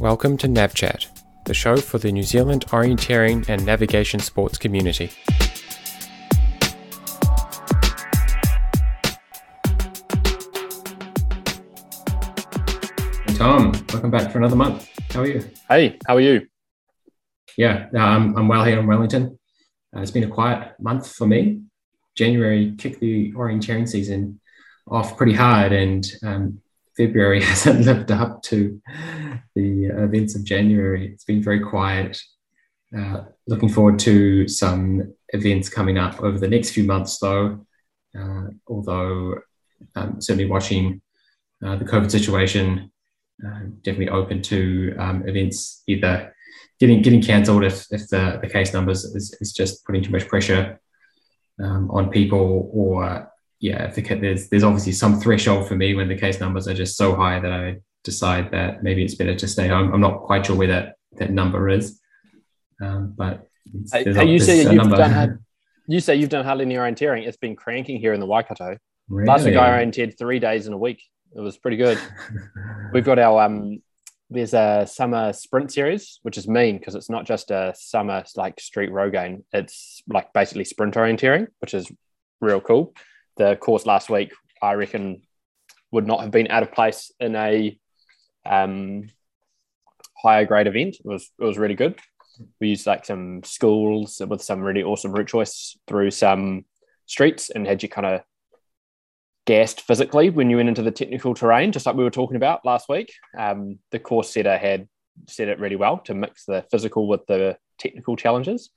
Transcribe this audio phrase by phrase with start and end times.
[0.00, 1.08] Welcome to NavChat,
[1.44, 5.10] the show for the New Zealand orienteering and navigation sports community.
[13.36, 14.88] Tom, welcome back for another month.
[15.10, 15.50] How are you?
[15.68, 16.46] Hey, how are you?
[17.58, 19.38] Yeah, um, I'm well here in Wellington.
[19.94, 21.60] Uh, it's been a quiet month for me.
[22.16, 24.40] January kicked the orienteering season
[24.88, 26.62] off pretty hard, and um,
[27.00, 28.78] February hasn't lived up to
[29.54, 31.10] the events of January.
[31.10, 32.20] It's been very quiet.
[32.96, 37.64] Uh, looking forward to some events coming up over the next few months, though.
[38.18, 39.36] Uh, although
[39.96, 41.00] um, certainly watching
[41.64, 42.90] uh, the COVID situation
[43.46, 46.34] uh, definitely open to um, events either
[46.80, 50.28] getting getting cancelled if, if the, the case numbers is, is just putting too much
[50.28, 50.78] pressure
[51.62, 53.29] um, on people or
[53.60, 56.74] yeah if the, there's there's obviously some threshold for me when the case numbers are
[56.74, 59.92] just so high that I decide that maybe it's better to stay home.
[59.92, 62.00] I'm not quite sure where that, that number is,
[62.80, 63.46] um, but
[64.26, 64.96] you say you've number.
[64.96, 65.38] done
[65.86, 67.26] you say you've done hardly any orienteering.
[67.26, 68.78] It's been cranking here in the Waikato.
[69.08, 69.28] Really?
[69.28, 71.02] Last week I oriented three days in a week.
[71.34, 71.98] It was pretty good.
[72.92, 73.82] We've got our um,
[74.30, 78.60] there's a summer sprint series, which is mean because it's not just a summer like
[78.60, 79.44] street row game.
[79.52, 81.90] It's like basically sprint orienteering, which is
[82.40, 82.94] real cool.
[83.40, 85.22] The course last week, I reckon,
[85.92, 87.78] would not have been out of place in a
[88.44, 89.08] um,
[90.22, 90.96] higher grade event.
[90.96, 91.98] It was it was really good.
[92.60, 96.66] We used like some schools with some really awesome route choice through some
[97.06, 98.20] streets and had you kind of
[99.46, 102.66] gassed physically when you went into the technical terrain, just like we were talking about
[102.66, 103.10] last week.
[103.38, 104.86] Um, the course setter had
[105.28, 108.68] set it really well to mix the physical with the technical challenges.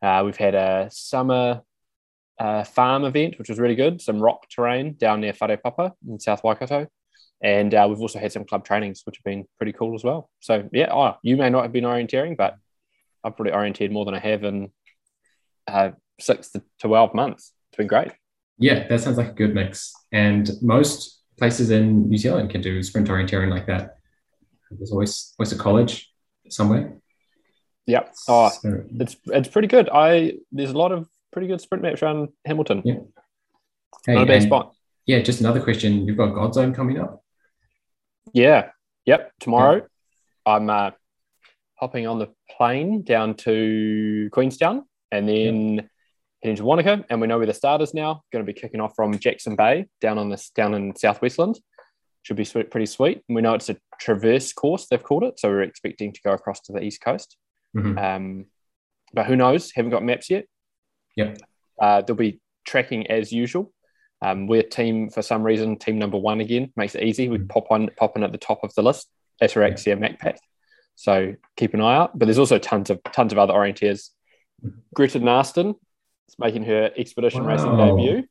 [0.00, 1.62] Uh, we've had a summer
[2.38, 6.42] uh, farm event, which was really good, some rock terrain down near Wharepapa in South
[6.44, 6.86] Waikato.
[7.42, 10.30] And uh, we've also had some club trainings, which have been pretty cool as well.
[10.40, 12.56] So, yeah, oh, you may not have been orienteering, but
[13.22, 14.70] I've probably orienteered more than I have in
[15.66, 17.52] uh, six to 12 months.
[17.70, 18.12] It's been great.
[18.58, 19.92] Yeah, that sounds like a good mix.
[20.12, 23.98] And most places in New Zealand can do sprint orienteering like that.
[24.70, 26.10] There's always, always a college
[26.48, 26.98] somewhere.
[27.86, 28.04] Yeah.
[28.28, 29.88] Oh, so, it's it's pretty good.
[29.92, 32.80] I there's a lot of pretty good sprint maps around Hamilton.
[32.82, 32.94] Yeah.
[34.06, 34.74] Hey, Not a bad spot.
[35.04, 36.06] Yeah, just another question.
[36.06, 37.22] You've got Godzone coming up.
[38.32, 38.70] Yeah.
[39.04, 39.32] Yep.
[39.40, 39.86] Tomorrow.
[40.46, 40.92] I'm uh,
[41.74, 45.82] hopping on the plane down to Queenstown and then yeah.
[46.42, 47.04] heading to Wanaka.
[47.10, 48.22] And we know where the start is now.
[48.32, 51.60] Going to be kicking off from Jackson Bay down on this down in Southwestland.
[52.22, 53.20] Should be sweet, pretty sweet.
[53.28, 55.38] And we know it's a traverse course, they've called it.
[55.38, 57.36] So we're expecting to go across to the East Coast.
[57.76, 57.98] Mm-hmm.
[57.98, 58.46] Um,
[59.12, 59.70] but who knows?
[59.74, 60.46] Haven't got maps yet.
[61.16, 61.38] Yep.
[61.80, 63.72] Uh, there'll be tracking as usual.
[64.22, 67.28] Um, we're team for some reason, team number one again makes it easy.
[67.28, 67.48] We mm.
[67.48, 69.08] pop on pop in at the top of the list,
[69.42, 70.36] Ataraxia Macpac.
[70.94, 72.18] So keep an eye out.
[72.18, 74.10] But there's also tons of tons of other orienteers.
[74.94, 75.74] Greta Narston
[76.28, 77.50] is making her expedition wow.
[77.50, 78.24] racing debut.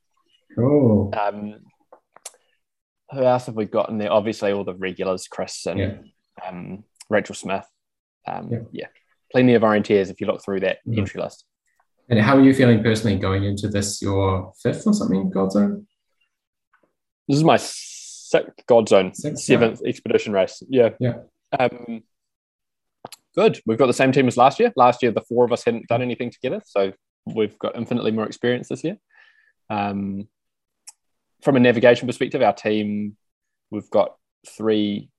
[0.56, 1.14] Cool.
[1.16, 1.56] Um,
[3.12, 4.12] who else have we got in there?
[4.12, 5.94] Obviously, all the regulars, Chris and yeah.
[6.48, 7.66] um, Rachel Smith.
[8.28, 8.60] Um, yeah.
[8.72, 8.88] yeah.
[9.32, 11.00] plenty of orienteers if you look through that mm-hmm.
[11.00, 11.46] entry list.
[12.10, 15.86] And how are you feeling personally going into this, your fifth or something, Godzone?
[17.28, 19.90] This is my sixth Godzone, sixth, seventh yeah.
[19.90, 20.62] expedition race.
[20.70, 20.90] Yeah.
[21.00, 21.16] Yeah.
[21.58, 22.04] Um,
[23.36, 23.60] good.
[23.66, 24.72] We've got the same team as last year.
[24.76, 26.62] Last year, the four of us hadn't done anything together.
[26.66, 26.94] So
[27.26, 28.98] we've got infinitely more experience this year.
[29.70, 30.28] Um,
[31.42, 33.18] from a navigation perspective, our team,
[33.72, 34.16] we've got
[34.48, 35.10] three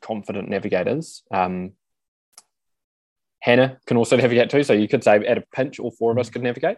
[0.00, 1.22] confident navigators.
[1.30, 1.72] Um,
[3.40, 4.62] Hannah can also navigate too.
[4.62, 6.32] So you could say at a pinch, all four of us mm.
[6.34, 6.76] could navigate.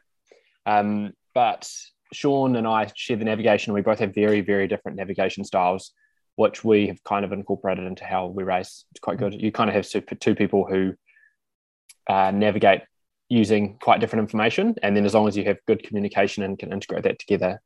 [0.65, 1.71] Um, but
[2.13, 3.73] Sean and I share the navigation.
[3.73, 5.93] We both have very, very different navigation styles,
[6.37, 8.85] which we have kind of incorporated into how we race.
[8.93, 9.41] It's quite good.
[9.41, 10.95] You kind of have two people who
[12.09, 12.83] uh, navigate
[13.29, 14.75] using quite different information.
[14.83, 17.63] And then as long as you have good communication and can integrate that together,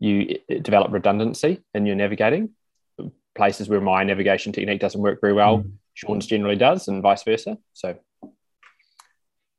[0.00, 2.50] you develop redundancy in your navigating.
[3.36, 5.70] Places where my navigation technique doesn't work very well, mm.
[5.94, 7.56] Sean's generally does, and vice versa.
[7.72, 7.96] So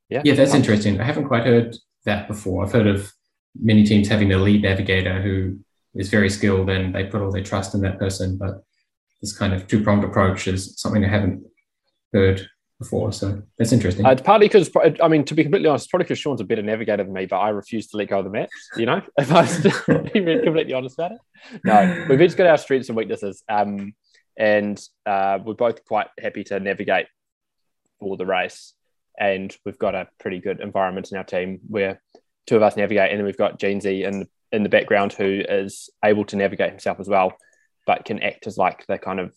[0.10, 0.22] yeah.
[0.26, 1.00] Yeah, that's interesting.
[1.00, 1.76] I haven't quite heard
[2.06, 2.66] that before.
[2.66, 3.12] I've heard of
[3.60, 5.60] many teams having a lead navigator who
[5.96, 8.38] is very skilled and they put all their trust in that person.
[8.38, 8.64] But
[9.22, 11.44] this kind of two pronged approach is something I haven't
[12.14, 12.48] heard
[12.80, 13.12] before.
[13.12, 14.06] So that's interesting.
[14.06, 14.72] Uh, it's partly because,
[15.02, 17.38] I mean, to be completely honest, probably because Sean's a better navigator than me, but
[17.38, 19.72] I refuse to let go of the maps, you know, if I was to
[20.14, 21.20] completely honest about it.
[21.64, 23.44] No, we've each got our strengths and weaknesses.
[23.50, 23.94] Um,
[24.38, 27.08] and uh, we're both quite happy to navigate
[28.00, 28.74] for the race
[29.20, 32.02] and we've got a pretty good environment in our team where
[32.48, 35.90] two of us navigate, and then we've got Jeansy in in the background who is
[36.04, 37.34] able to navigate himself as well,
[37.86, 39.36] but can act as like the kind of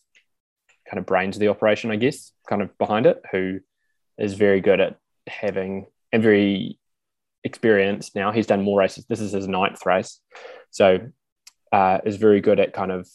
[0.89, 3.61] kind of brains of the operation, I guess, kind of behind it, who
[4.19, 4.97] is very good at
[5.27, 6.79] having and very
[7.45, 8.31] experienced now.
[8.31, 9.05] He's done more races.
[9.07, 10.21] This is his ninth race.
[10.71, 10.99] So
[11.73, 13.09] uh, is very good at kind of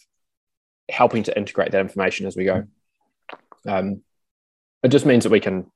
[0.89, 2.63] helping to integrate that information as we go.
[3.67, 4.01] Um,
[4.83, 5.71] it just means that we can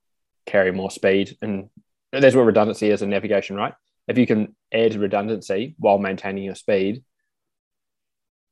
[0.45, 1.69] carry more speed and
[2.11, 3.73] that's what redundancy is in navigation, right?
[4.07, 7.03] If you can add redundancy while maintaining your speed,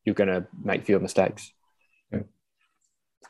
[0.05, 1.51] you're going to make fewer mistakes.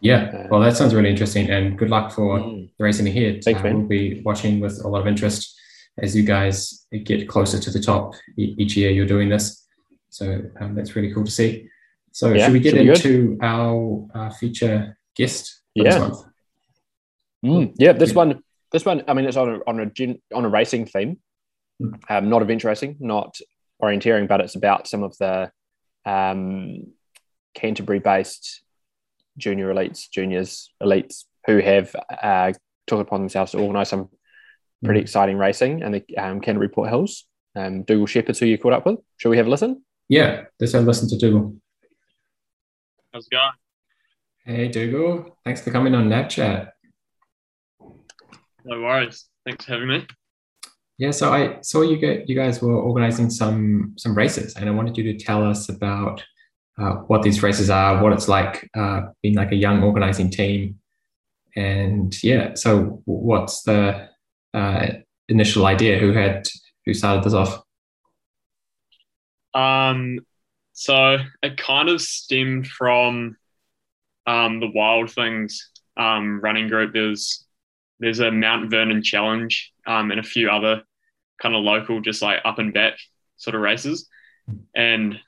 [0.01, 2.69] Yeah, well, that sounds really interesting, and good luck for mm.
[2.77, 3.43] the racing ahead.
[3.43, 3.79] Thanks, uh, man.
[3.79, 5.59] We'll be watching with a lot of interest
[5.97, 8.91] as you guys get closer to the top each year.
[8.91, 9.67] You're doing this,
[10.09, 11.67] so um, that's really cool to see.
[12.13, 15.83] So, yeah, should we get should into our uh, feature guest yeah.
[15.83, 16.17] this month?
[17.43, 18.41] Mm, yeah, this one,
[18.71, 19.03] this one.
[19.07, 21.17] I mean, it's on a on a on a racing theme,
[21.81, 21.93] mm.
[22.09, 23.37] um, not event racing, not
[23.81, 25.51] orienteering, but it's about some of the
[26.05, 26.87] um,
[27.55, 28.61] Canterbury-based
[29.37, 32.53] junior elites, juniors, elites who have uh,
[32.87, 34.09] took upon themselves to organise some
[34.83, 35.03] pretty mm.
[35.03, 37.25] exciting racing in the um, Canterbury Port Hills.
[37.55, 38.99] Um, Dougal Sheppard's who you caught up with.
[39.17, 39.83] Shall we have a listen?
[40.07, 41.55] Yeah, let's have a listen to Dougal.
[43.13, 43.51] How's it going?
[44.45, 45.37] Hey, Dougal.
[45.43, 46.69] Thanks for coming on NavChat.
[48.69, 49.25] No worries.
[49.45, 50.07] Thanks for having me.
[50.99, 54.71] Yeah, so I saw you get you guys were organizing some some races, and I
[54.71, 56.23] wanted you to tell us about
[56.77, 60.79] uh, what these races are, what it's like uh, being like a young organizing team,
[61.55, 62.53] and yeah.
[62.53, 64.09] So, what's the
[64.53, 64.87] uh,
[65.29, 65.97] initial idea?
[65.97, 66.47] Who had
[66.85, 67.63] who started this off?
[69.55, 70.19] Um,
[70.73, 73.35] so it kind of stemmed from
[74.27, 76.93] um, the Wild Things um, running group.
[76.93, 77.45] There's
[77.99, 80.83] there's a Mount Vernon challenge um, and a few other
[81.41, 82.97] kind of local, just like up and back
[83.37, 84.07] sort of races.
[84.75, 85.19] And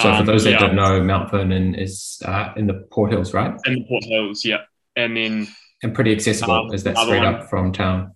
[0.00, 3.34] so, for um, those that don't know, Mount Vernon is uh, in the Port Hills,
[3.34, 3.54] right?
[3.66, 4.62] In the Port Hills, yeah.
[4.96, 5.48] And then
[5.82, 6.54] and pretty accessible.
[6.54, 8.14] Um, is that straight one, up from town?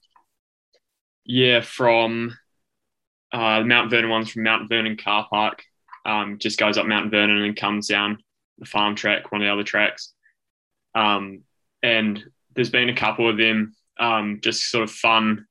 [1.25, 2.37] Yeah, from
[3.33, 5.62] uh, Mount Vernon one's from Mount Vernon Car Park.
[6.05, 8.19] Um, just goes up Mount Vernon and comes down
[8.59, 10.12] the farm track, one of the other tracks.
[10.94, 11.43] Um,
[11.83, 12.23] and
[12.55, 15.46] there's been a couple of them, um, just sort of fun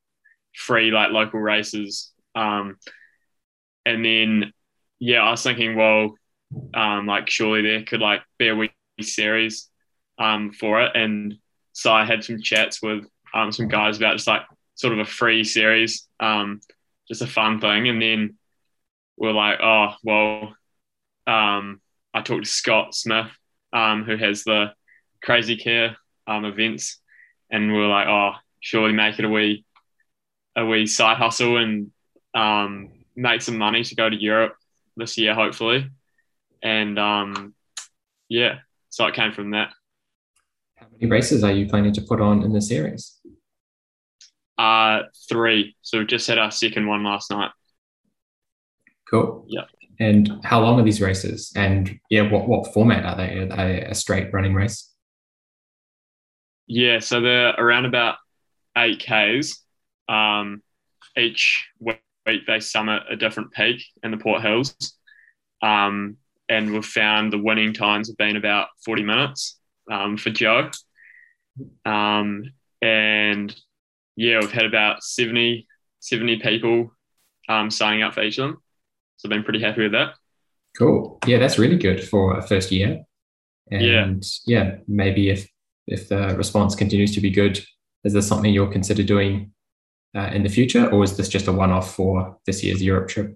[0.53, 2.11] free like local races.
[2.35, 2.77] Um,
[3.85, 4.53] and then
[4.99, 6.15] yeah, I was thinking, well,
[6.73, 8.71] um, like surely there could like be a wee
[9.01, 9.69] series
[10.19, 10.91] um, for it.
[10.95, 11.35] And
[11.71, 14.41] so I had some chats with um, some guys about just like
[14.75, 16.59] sort of a free series, um,
[17.07, 17.87] just a fun thing.
[17.87, 18.37] And then
[19.17, 20.55] we're like, oh, well,
[21.25, 21.81] um,
[22.13, 23.31] I talked to Scott Smith,
[23.71, 24.73] um, who has the
[25.23, 25.95] Crazy Care
[26.27, 27.00] um, events,
[27.51, 29.65] and we are like, oh, surely make it a wee
[30.55, 31.91] a wee side hustle and
[32.33, 34.55] um, make some money to go to Europe
[34.97, 35.89] this year, hopefully.
[36.61, 37.53] And um,
[38.29, 38.59] yeah,
[38.89, 39.69] so it came from that.
[40.75, 43.19] How many races are you planning to put on in the series?
[44.57, 45.75] Uh, three.
[45.81, 47.51] So we just had our second one last night.
[49.09, 49.45] Cool.
[49.47, 49.63] Yeah.
[49.99, 51.51] And how long are these races?
[51.55, 53.37] And yeah, what, what format are they?
[53.37, 54.90] Are they a straight running race?
[56.73, 58.15] Yeah, so they're around about
[58.77, 59.61] eight Ks.
[60.07, 60.63] Um,
[61.17, 61.99] each week
[62.47, 64.73] they summit a different peak in the Port Hills.
[65.61, 66.15] Um,
[66.47, 69.59] and we've found the winning times have been about 40 minutes
[69.91, 70.69] um, for Joe.
[71.85, 73.53] Um, and
[74.15, 75.67] yeah, we've had about 70,
[75.99, 76.93] 70 people
[77.49, 78.63] um, signing up for each of them.
[79.17, 80.13] So I've been pretty happy with that.
[80.77, 81.19] Cool.
[81.27, 83.03] Yeah, that's really good for a first year.
[83.69, 85.49] And yeah, yeah maybe if
[85.87, 87.59] if the response continues to be good,
[88.03, 89.53] is this something you'll consider doing
[90.15, 93.09] uh, in the future, or is this just a one off for this year's Europe
[93.09, 93.35] trip?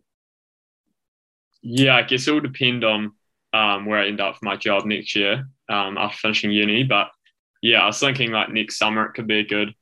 [1.61, 3.13] Yeah, I guess it will depend on
[3.53, 6.83] um, where I end up for my job next year um, after finishing uni.
[6.83, 7.09] But
[7.61, 9.73] yeah, I was thinking like next summer it could be a good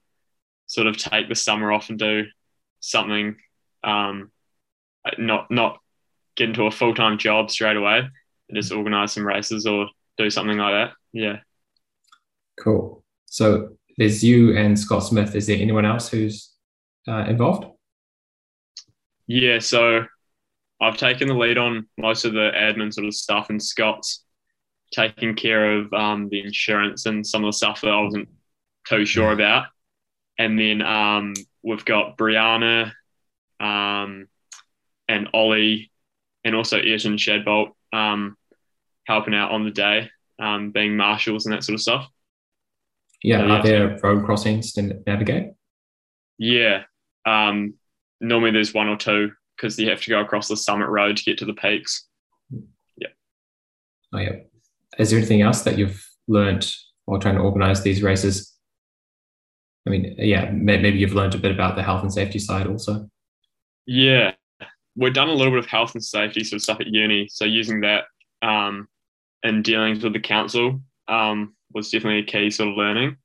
[0.68, 2.26] sort of take the summer off and do
[2.80, 3.36] something,
[3.84, 4.32] um,
[5.18, 5.80] not not
[6.36, 8.00] get into a full time job straight away
[8.50, 10.94] and just organize some races or do something like that.
[11.12, 11.40] Yeah.
[12.60, 13.04] Cool.
[13.26, 15.36] So there's you and Scott Smith.
[15.36, 16.52] Is there anyone else who's
[17.08, 17.66] uh, involved?
[19.28, 20.06] Yeah, so
[20.82, 24.24] I've taken the lead on most of the admin sort of stuff, and Scott's
[24.92, 28.30] taking care of um, the insurance and some of the stuff that I wasn't
[28.88, 29.68] too sure about.
[30.38, 31.34] And then um,
[31.64, 32.92] we've got Brianna
[33.60, 34.28] um,
[35.08, 35.92] and Ollie
[36.44, 38.38] and also Ayrton Shadbolt um,
[39.06, 42.08] helping out on the day, um, being marshals and that sort of stuff.
[43.24, 45.54] Yeah, so, yeah are there road crossings to navigate?
[46.38, 46.84] Yeah,
[47.26, 47.76] um,
[48.20, 51.24] normally there's one or two because you have to go across the summit road to
[51.24, 52.08] get to the peaks.
[52.98, 53.10] Yeah.
[54.14, 54.36] Oh yeah.
[54.98, 56.72] Is there anything else that you've learned
[57.06, 58.54] while trying to organize these races?
[59.88, 63.10] I mean, yeah, maybe you've learned a bit about the health and safety side also.
[63.86, 64.32] Yeah,
[64.96, 67.28] we've done a little bit of health and safety sort of stuff at uni.
[67.30, 68.06] So using that
[68.42, 68.88] um,
[69.44, 73.18] in dealings with the council um, was definitely a key sort of learning.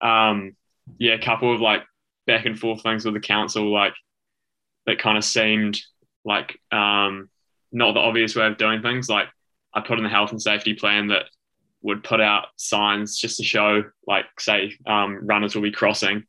[0.00, 0.56] Um,
[0.98, 1.82] yeah, a couple of like
[2.26, 3.94] back and forth things with the council, like
[4.86, 5.80] that kind of seemed
[6.24, 7.28] like um,
[7.72, 9.08] not the obvious way of doing things.
[9.08, 9.28] Like
[9.74, 11.24] I put in the health and safety plan that
[11.82, 16.24] would put out signs just to show, like, say, um, runners will be crossing.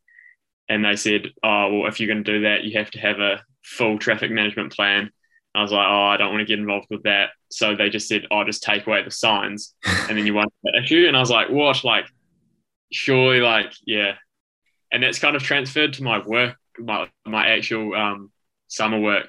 [0.67, 3.19] And they said, oh, well, if you're going to do that, you have to have
[3.19, 5.11] a full traffic management plan.
[5.55, 7.29] I was like, oh, I don't want to get involved with that.
[7.49, 10.73] So they just said, oh, just take away the signs and then you won't have
[10.73, 11.05] that issue.
[11.07, 11.83] And I was like, what?
[11.83, 12.05] Like,
[12.91, 14.13] surely, like, yeah.
[14.91, 18.31] And that's kind of transferred to my work, my, my actual um,
[18.67, 19.27] summer work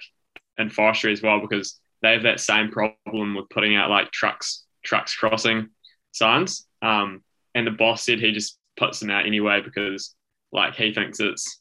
[0.59, 4.65] in forestry as well, because they have that same problem with putting out like trucks,
[4.85, 5.71] trucks crossing
[6.13, 6.67] signs.
[6.83, 7.23] Um,
[7.55, 10.15] and the boss said he just puts them out anyway because
[10.53, 11.61] like he thinks it's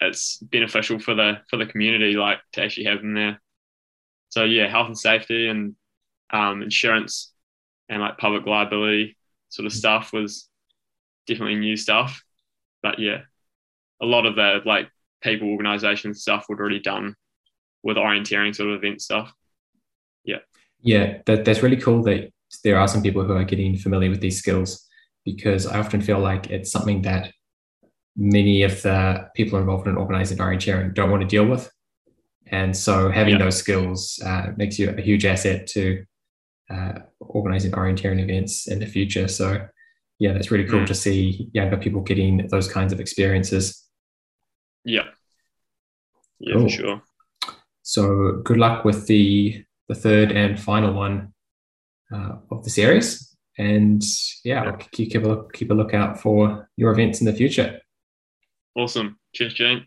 [0.00, 3.40] it's beneficial for the for the community like to actually have them there.
[4.34, 5.76] So yeah, health and safety and
[6.32, 7.32] um, insurance
[7.88, 9.16] and like public liability
[9.48, 10.48] sort of stuff was
[11.28, 12.20] definitely new stuff.
[12.82, 13.18] But yeah,
[14.02, 14.88] a lot of the like
[15.22, 17.14] people organization stuff would already done
[17.84, 19.32] with orienteering sort of event stuff.
[20.24, 20.38] Yeah.
[20.82, 22.32] Yeah, that, that's really cool that
[22.64, 24.84] there are some people who are getting familiar with these skills
[25.24, 27.32] because I often feel like it's something that
[28.16, 31.70] many of the people involved in organizing orienteering don't want to deal with.
[32.54, 33.44] And so having yeah.
[33.44, 36.04] those skills uh, makes you a huge asset to
[36.70, 39.26] uh, organizing orienteering events in the future.
[39.26, 39.66] So
[40.20, 40.86] yeah, that's really cool mm.
[40.86, 43.84] to see younger people getting those kinds of experiences.
[44.84, 45.08] Yeah.
[46.38, 46.62] Yeah, cool.
[46.62, 47.02] for sure.
[47.82, 51.34] So good luck with the the third and final one
[52.14, 53.36] uh, of the series.
[53.58, 54.02] And
[54.44, 57.80] yeah, I'll keep a look, keep a lookout for your events in the future.
[58.76, 59.18] Awesome.
[59.34, 59.86] Cheers, Gene.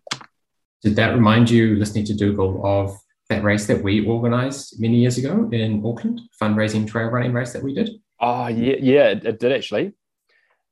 [0.84, 2.96] Did that remind you, listening to Dougal, of
[3.29, 7.63] that race that we organised many years ago in Auckland, fundraising trail running race that
[7.63, 7.89] we did?
[8.19, 9.93] Oh yeah, yeah, it, it did actually.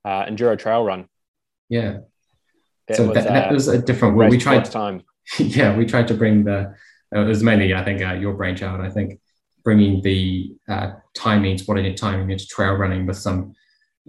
[0.04, 1.08] Uh, Enduro Trail Run.
[1.70, 2.00] Yeah.
[2.88, 4.16] That so was, that, that, uh, was a different.
[4.16, 5.04] Well, we tried time.
[5.40, 6.76] Yeah, we tried to bring the.
[7.12, 8.82] It was mainly, I think, uh, your brainchild.
[8.82, 9.20] I think
[9.64, 13.54] bringing the uh, timing, SPORTident timing into trail running with some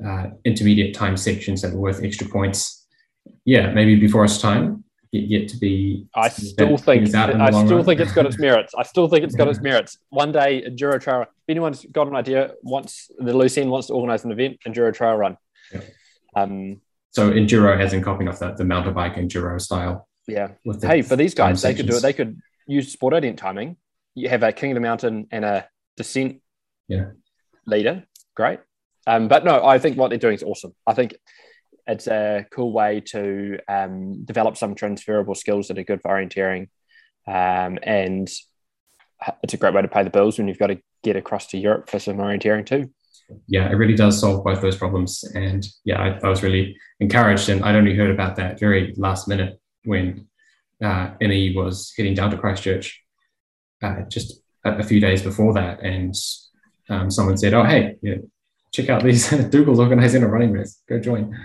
[0.06, 2.86] uh, intermediate time sections that were worth extra points.
[3.46, 4.84] Yeah, maybe before its time,
[5.24, 6.06] yet, to be.
[6.14, 8.74] I still think I still think it's got its merits.
[8.76, 9.98] I still think it's got its merits.
[10.10, 11.22] One day, Enduro Trail.
[11.22, 15.16] If anyone's got an idea, wants the end wants to organise an event, Enduro Trail
[15.16, 15.36] Run.
[15.72, 15.80] Yeah.
[16.34, 16.80] Um,
[17.10, 20.08] so Enduro has in copying off the, the mountain bike Enduro style.
[20.28, 20.48] Yeah.
[20.82, 22.02] hey, for these guys, they could do it.
[22.02, 23.76] They could use SPORTident timing
[24.16, 26.40] you have a king of the mountain and a descent
[26.88, 27.10] yeah.
[27.66, 28.04] leader.
[28.34, 28.58] Great.
[29.06, 30.74] Um, but no, I think what they're doing is awesome.
[30.84, 31.14] I think
[31.86, 36.68] it's a cool way to um, develop some transferable skills that are good for orienteering.
[37.26, 38.28] Um, and
[39.42, 41.58] it's a great way to pay the bills when you've got to get across to
[41.58, 42.90] Europe for some orienteering too.
[43.48, 45.24] Yeah, it really does solve both those problems.
[45.34, 47.48] And yeah, I, I was really encouraged.
[47.48, 50.28] And I'd only heard about that very last minute when
[50.82, 53.02] uh, Emmy was heading down to Christchurch
[53.82, 56.14] uh, just a, a, few days before that, and
[56.88, 58.16] um, someone said, "Oh, hey, yeah,
[58.72, 60.82] check out these Dougal's organizing a running race.
[60.88, 61.36] Go join."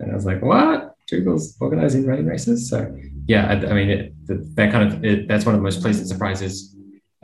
[0.00, 0.94] And I was like, "What?
[1.08, 2.94] Dougal's organizing running races?" So
[3.26, 6.08] yeah, I, I mean, it, that kind of it, that's one of the most pleasant
[6.08, 6.76] surprises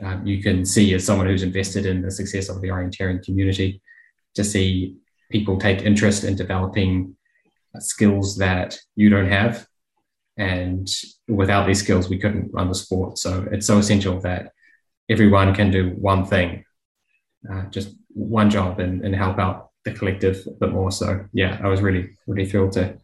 [0.03, 3.81] um, you can see as someone who's invested in the success of the orienteering community
[4.35, 4.97] to see
[5.31, 7.15] people take interest in developing
[7.79, 9.67] skills that you don't have
[10.37, 10.87] and
[11.27, 13.17] without these skills, we couldn't run the sport.
[13.17, 14.51] So it's so essential that
[15.09, 16.65] everyone can do one thing,
[17.51, 20.91] uh, just one job, and, and help out the collective a bit more.
[20.91, 22.97] So yeah, I was really really thrilled to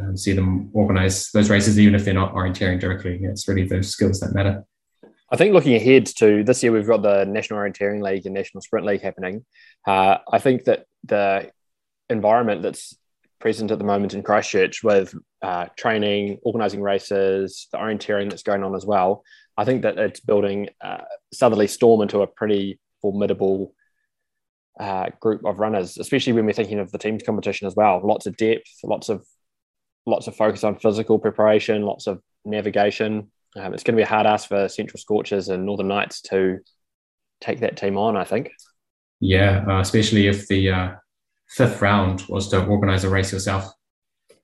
[0.00, 3.20] um, see them organize those races, even if they're not orienteering directly.
[3.22, 4.64] It's really those skills that matter.
[5.30, 8.60] I think looking ahead to this year, we've got the National Orienteering League and National
[8.60, 9.44] Sprint League happening.
[9.86, 11.50] Uh, I think that the
[12.08, 12.96] environment that's
[13.40, 18.62] present at the moment in Christchurch with uh, training, organising races, the orienteering that's going
[18.62, 19.24] on as well.
[19.56, 23.74] I think that it's building uh, Southerly Storm into a pretty formidable
[24.78, 28.00] uh, group of runners, especially when we're thinking of the teams competition as well.
[28.02, 29.24] Lots of depth, lots of
[30.06, 33.30] lots of focus on physical preparation, lots of navigation.
[33.56, 36.58] Um, it's going to be a hard ask for Central Scorchers and Northern Knights to
[37.40, 38.16] take that team on.
[38.16, 38.50] I think.
[39.20, 40.94] Yeah, uh, especially if the uh,
[41.48, 43.64] fifth round was to organize a race yourself.
[44.30, 44.34] I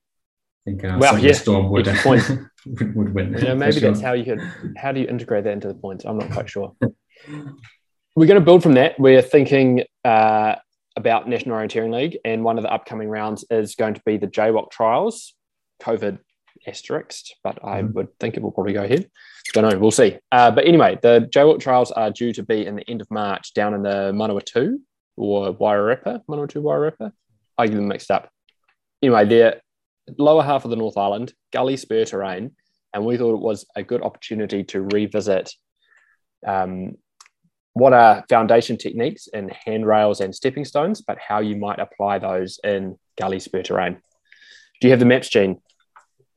[0.65, 1.33] think uh, well, yeah.
[1.33, 3.33] Storm would, would, would, win.
[3.33, 3.91] You know, maybe sure.
[3.91, 4.41] that's how you could.
[4.77, 6.05] How do you integrate that into the points?
[6.05, 6.73] I'm not quite sure.
[8.15, 8.99] We're going to build from that.
[8.99, 10.55] We're thinking uh,
[10.97, 14.27] about National Orienteering League, and one of the upcoming rounds is going to be the
[14.27, 15.33] JWOC trials,
[15.81, 16.19] COVID
[16.67, 17.93] asterisk, but I mm-hmm.
[17.93, 19.09] would think it will probably go ahead.
[19.53, 20.17] Don't know, we'll see.
[20.29, 23.53] Uh, but anyway, the JWOC trials are due to be in the end of March
[23.53, 24.75] down in the Manawatu
[25.15, 27.13] or Wairarapa, Manawatu Wairarapa.
[27.57, 28.29] I get them mixed up.
[29.01, 29.61] Anyway, they're
[30.17, 32.51] lower half of the North Island, gully spur terrain,
[32.93, 35.53] and we thought it was a good opportunity to revisit
[36.45, 36.95] um,
[37.73, 42.59] what are foundation techniques in handrails and stepping stones, but how you might apply those
[42.63, 44.01] in gully spur terrain.
[44.79, 45.61] Do you have the maps, Gene?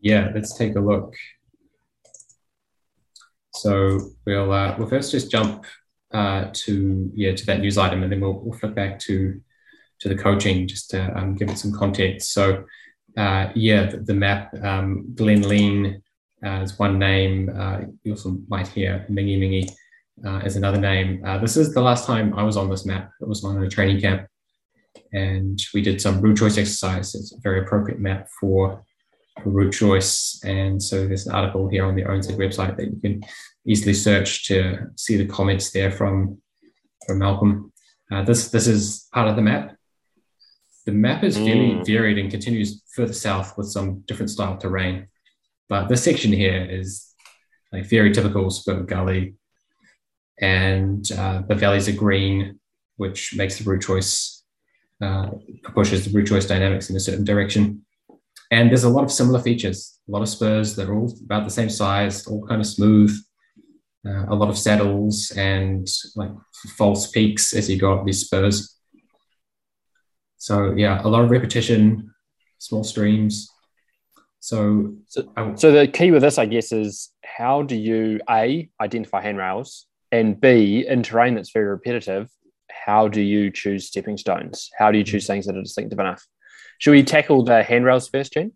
[0.01, 1.15] Yeah, let's take a look.
[3.55, 5.65] So we'll uh, we'll first just jump
[6.13, 9.41] uh, to yeah to that news item, and then we'll, we'll flip back to
[10.01, 12.33] to the coaching just to um, give it some context.
[12.33, 12.65] So
[13.17, 16.03] uh, yeah, the, the map um, Glen Lean
[16.45, 17.51] uh, is one name.
[17.57, 19.73] Uh, you also might hear Mingi Mingi
[20.25, 21.23] uh, as another name.
[21.25, 23.11] Uh, this is the last time I was on this map.
[23.21, 24.27] It was on a training camp,
[25.13, 27.15] and we did some route choice exercise.
[27.15, 28.85] It's a very appropriate map for,
[29.43, 30.41] for route choice.
[30.45, 33.23] And so there's an article here on the ONZ website that you can
[33.67, 36.39] easily search to see the comments there from
[37.07, 37.73] from Malcolm.
[38.11, 39.77] Uh, this this is part of the map.
[40.87, 41.87] The map is fairly mm.
[41.87, 45.09] varied and continues further south with some different style terrain.
[45.69, 47.15] But this section here is
[47.73, 49.35] like very typical spur gully
[50.41, 52.59] and uh, the valleys are green,
[52.97, 54.43] which makes the route choice,
[55.01, 55.31] uh,
[55.75, 57.85] pushes the route choice dynamics in a certain direction.
[58.51, 61.45] And there's a lot of similar features, a lot of spurs that are all about
[61.45, 63.17] the same size, all kind of smooth,
[64.07, 66.31] uh, a lot of saddles and like
[66.77, 68.77] false peaks as you go up these spurs.
[70.37, 72.13] So yeah, a lot of repetition,
[72.59, 73.49] small streams.
[74.41, 79.23] So, so, so the key with this, I guess, is how do you a identify
[79.23, 82.31] handrails and B, in terrain that's very repetitive,
[82.71, 84.71] how do you choose stepping stones?
[84.79, 86.25] How do you choose things that are distinctive enough?
[86.79, 88.53] Should we tackle the handrails first, Gene?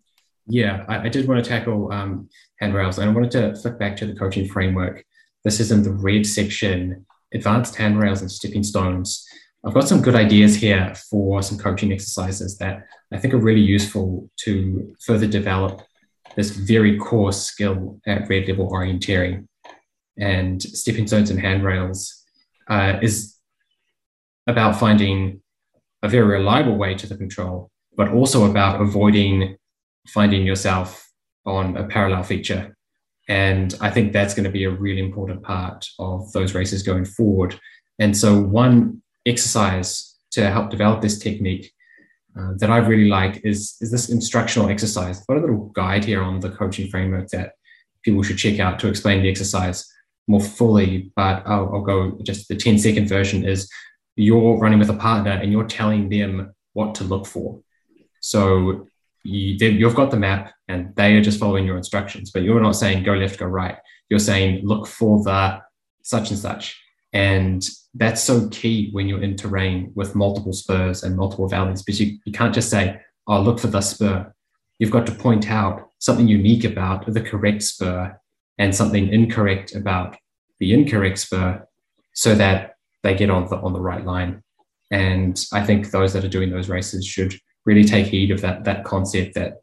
[0.47, 2.29] Yeah, I, I did want to tackle um,
[2.61, 5.03] handrails, and I wanted to flick back to the coaching framework.
[5.43, 9.27] This is in the red section, advanced handrails and stepping stones.
[9.65, 13.59] I've got some good ideas here for some coaching exercises that I think are really
[13.59, 15.81] useful to further develop
[16.37, 19.48] this very core skill at red level orienteering
[20.19, 22.23] and stepping stones and handrails
[22.67, 23.35] uh, is
[24.47, 25.41] about finding
[26.03, 29.57] a very reliable way to the control, but also about avoiding
[30.07, 31.09] finding yourself
[31.45, 32.75] on a parallel feature.
[33.27, 37.05] And I think that's going to be a really important part of those races going
[37.05, 37.59] forward.
[37.99, 41.71] And so, one exercise to help develop this technique
[42.39, 45.19] uh, that I really like is, is this instructional exercise.
[45.19, 47.53] I've got a little guide here on the coaching framework that
[48.03, 49.85] people should check out to explain the exercise
[50.29, 53.69] more fully, but I'll, I'll go just the 10 second version is
[54.15, 57.59] you're running with a partner and you're telling them what to look for.
[58.21, 58.87] So
[59.23, 62.75] you, have got the map and they are just following your instructions, but you're not
[62.75, 63.77] saying go left, go right.
[64.09, 65.61] You're saying look for the
[66.03, 66.79] such and such.
[67.11, 67.63] And
[67.95, 72.19] that's so key when you're in terrain with multiple spurs and multiple valleys, because you,
[72.23, 74.31] you can't just say, oh, look for the spur.
[74.77, 78.19] You've got to point out something unique about the correct spur
[78.59, 80.17] and something incorrect about
[80.59, 81.65] the incorrect spur
[82.13, 84.43] so that they get on the on the right line.
[84.91, 87.33] And I think those that are doing those races should
[87.65, 89.61] really take heed of that that concept that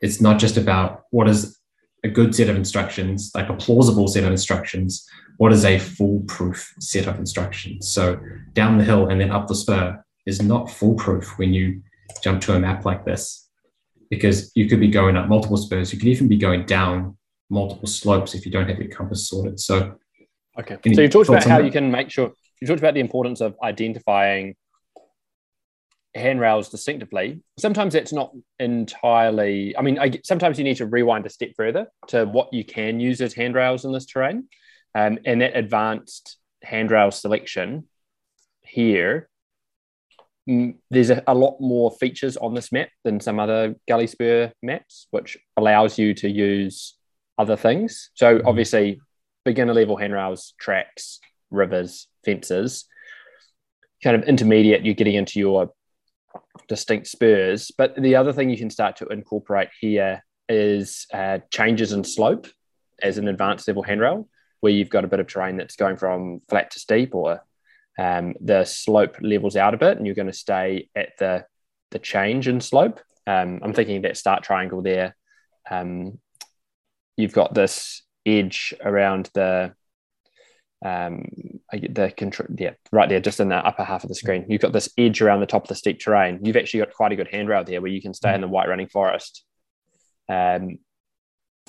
[0.00, 1.58] it's not just about what is
[2.04, 5.06] a good set of instructions, like a plausible set of instructions.
[5.36, 7.88] What is a foolproof set of instructions?
[7.88, 8.18] So
[8.52, 11.80] down the hill and then up the spur is not foolproof when you
[12.22, 13.48] jump to a map like this,
[14.10, 15.92] because you could be going up multiple spurs.
[15.92, 17.16] You could even be going down
[17.52, 19.60] multiple slopes if you don't have your compass sorted.
[19.60, 19.94] So,
[20.58, 20.78] okay.
[20.94, 21.64] So you talked about how that?
[21.64, 24.56] you can make sure you talked about the importance of identifying
[26.14, 27.42] handrails distinctively.
[27.58, 29.76] Sometimes it's not entirely.
[29.76, 33.00] I mean, I, sometimes you need to rewind a step further to what you can
[33.00, 34.48] use as handrails in this terrain,
[34.94, 37.86] um, and that advanced handrail selection
[38.62, 39.28] here.
[40.48, 44.52] Mm, there's a, a, lot more features on this map than some other gully spur
[44.60, 46.94] maps, which allows you to use
[47.42, 48.10] other things.
[48.14, 48.46] So mm-hmm.
[48.46, 49.00] obviously,
[49.44, 52.86] beginner level handrails, tracks, rivers, fences.
[54.02, 55.72] Kind of intermediate, you're getting into your
[56.68, 57.70] distinct spurs.
[57.76, 62.46] But the other thing you can start to incorporate here is uh, changes in slope
[63.00, 64.28] as an advanced level handrail,
[64.60, 67.40] where you've got a bit of terrain that's going from flat to steep, or
[67.98, 71.44] um, the slope levels out a bit, and you're going to stay at the
[71.90, 73.00] the change in slope.
[73.26, 75.14] Um, I'm thinking that start triangle there
[75.70, 76.18] um,
[77.22, 79.72] you've got this edge around the
[80.84, 81.28] um,
[81.70, 84.46] the control, yeah, right there, just in the upper half of the screen.
[84.48, 86.40] You've got this edge around the top of the steep terrain.
[86.42, 88.68] You've actually got quite a good handrail there where you can stay in the white
[88.68, 89.44] running forest.
[90.28, 90.78] Um,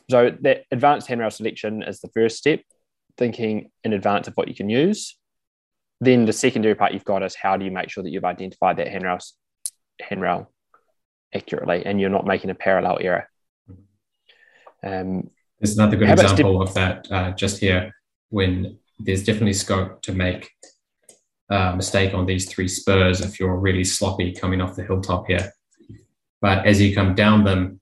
[0.10, 2.62] so that advanced handrail selection is the first step,
[3.16, 5.16] thinking in advance of what you can use.
[6.02, 8.78] Then the secondary part you've got is how do you make sure that you've identified
[8.78, 9.20] that handrail
[10.02, 10.52] handrail
[11.36, 13.30] accurately and you're not making a parallel error.
[14.84, 15.30] Um,
[15.64, 17.96] there's another good example of that uh, just here
[18.30, 20.52] when there's definitely scope to make
[21.50, 25.54] a mistake on these three spurs if you're really sloppy coming off the hilltop here.
[26.42, 27.80] But as you come down them,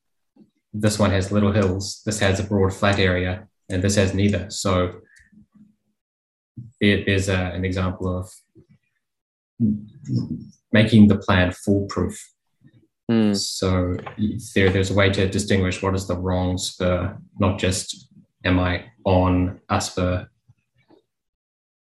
[0.72, 4.52] this one has little hills, this has a broad flat area, and this has neither.
[4.52, 5.02] So
[6.80, 8.32] there's a, an example of
[10.72, 12.31] making the plan foolproof.
[13.12, 13.36] Mm.
[13.36, 13.98] So
[14.56, 18.08] there, there's a way to distinguish what is the wrong spur, not just
[18.46, 20.28] am I on a spur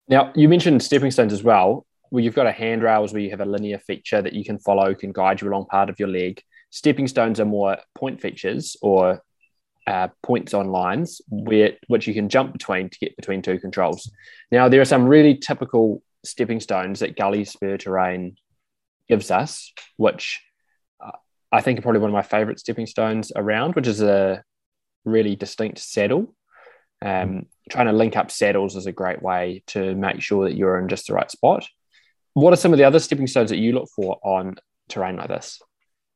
[0.10, 3.42] now, you mentioned stepping stones as well, where you've got a handrails where you have
[3.42, 6.42] a linear feature that you can follow, can guide you along part of your leg.
[6.72, 9.22] Stepping stones are more point features or
[9.86, 14.12] uh, points on lines where which you can jump between to get between two controls.
[14.52, 18.36] Now, there are some really typical stepping stones that gully spur terrain
[19.08, 20.42] gives us, which
[21.52, 24.44] I think probably one of my favorite stepping stones around, which is a
[25.06, 26.34] really distinct saddle.
[27.02, 30.80] Um, trying to link up saddles is a great way to make sure that you're
[30.80, 31.68] in just the right spot.
[32.34, 34.56] What are some of the other stepping stones that you look for on
[34.90, 35.62] terrain like this?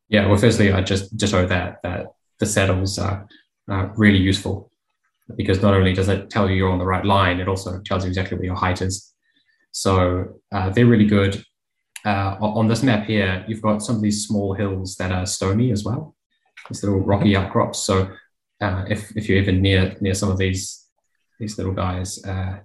[0.10, 2.08] Yeah, well, firstly, I just just owe that that
[2.40, 3.28] the saddles are,
[3.70, 4.72] are really useful
[5.36, 8.04] because not only does it tell you you're on the right line, it also tells
[8.04, 9.14] you exactly where your height is.
[9.72, 11.44] So uh, they're really good.
[12.06, 15.72] Uh, on this map here, you've got some of these small hills that are stony
[15.72, 16.16] as well,
[16.70, 17.80] these little rocky outcrops.
[17.80, 18.10] So
[18.60, 20.88] uh, if if you're even near near some of these
[21.40, 22.60] these little guys, uh,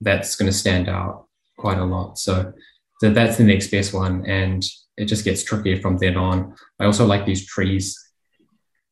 [0.00, 1.26] that's going to stand out
[1.56, 2.18] quite a lot.
[2.18, 2.52] So,
[3.00, 4.62] so that's the next best one, and
[4.96, 6.54] it just gets trickier from then on.
[6.78, 7.98] I also like these trees,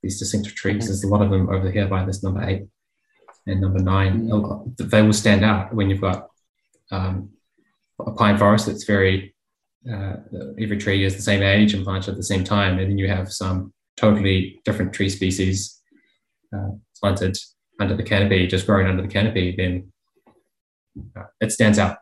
[0.02, 0.86] these distinctive trees.
[0.86, 2.64] There's a lot of them over here by this number eight
[3.46, 4.28] and number nine.
[4.28, 4.88] Mm-hmm.
[4.88, 6.28] They will stand out when you've got
[6.90, 7.30] um,
[8.00, 9.34] a pine forest that's very
[9.90, 10.16] uh,
[10.60, 13.08] every tree is the same age and planted at the same time, and then you
[13.08, 15.80] have some totally different tree species
[16.54, 17.36] uh, planted
[17.80, 19.92] under the canopy, just growing under the canopy, then
[21.16, 21.98] uh, it stands out.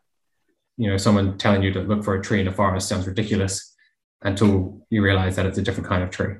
[0.77, 3.75] You know, someone telling you to look for a tree in a forest sounds ridiculous
[4.23, 6.35] until you realize that it's a different kind of tree.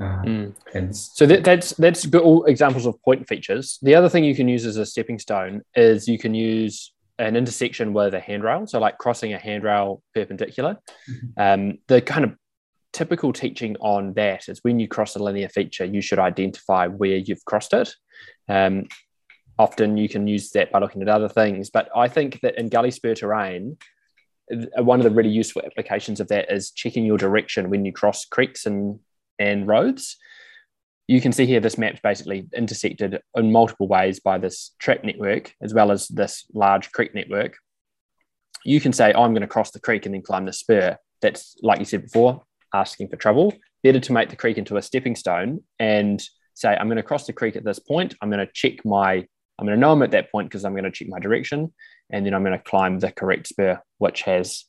[0.00, 0.54] Uh, mm.
[0.74, 3.78] And so that, that's that's all examples of point features.
[3.82, 7.36] The other thing you can use as a stepping stone is you can use an
[7.36, 10.78] intersection with a handrail, so like crossing a handrail perpendicular.
[11.10, 11.26] Mm-hmm.
[11.36, 12.34] Um, the kind of
[12.92, 17.16] typical teaching on that is when you cross a linear feature, you should identify where
[17.16, 17.94] you've crossed it.
[18.48, 18.86] Um,
[19.58, 22.68] often you can use that by looking at other things, but I think that in
[22.68, 23.76] gully spur terrain,
[24.76, 28.24] one of the really useful applications of that is checking your direction when you cross
[28.24, 29.00] creeks and,
[29.38, 30.16] and roads.
[31.08, 35.54] You can see here this map's basically intersected in multiple ways by this track network
[35.62, 37.56] as well as this large creek network.
[38.64, 40.98] You can say, oh, I'm going to cross the creek and then climb the spur.
[41.22, 42.42] That's, like you said before,
[42.74, 43.54] asking for trouble.
[43.82, 46.22] Better to make the creek into a stepping stone and
[46.54, 48.14] say, I'm going to cross the creek at this point.
[48.20, 49.26] I'm going to check my,
[49.58, 51.72] I'm going to know I'm at that point because I'm going to check my direction.
[52.10, 54.64] And then I'm going to climb the correct spur, which has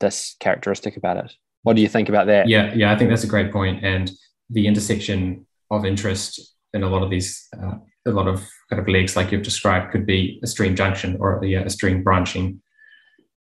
[0.00, 1.34] this characteristic about it.
[1.64, 2.48] What do you think about that?
[2.48, 3.84] Yeah, yeah, I think that's a great point.
[3.84, 4.10] And
[4.48, 7.74] the intersection of interest in a lot of these, uh,
[8.06, 11.42] a lot of kind of legs like you've described could be a stream junction or
[11.44, 12.60] a, a stream branching.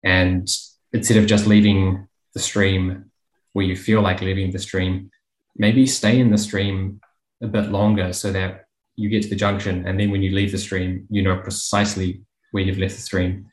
[0.03, 0.47] And
[0.93, 3.12] instead of just leaving the stream
[3.53, 5.10] where you feel like leaving the stream,
[5.56, 7.01] maybe stay in the stream
[7.41, 9.88] a bit longer so that you get to the junction.
[9.88, 13.45] And then when you leave the stream, you know precisely where you've left the stream.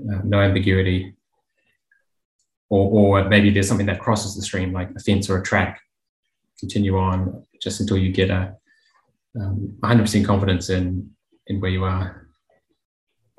[0.00, 1.14] Uh, no ambiguity.
[2.68, 5.80] Or, or maybe there's something that crosses the stream, like a fence or a track.
[6.60, 8.54] Continue on just until you get a
[9.40, 11.10] um, 100% confidence in,
[11.46, 12.28] in where you are.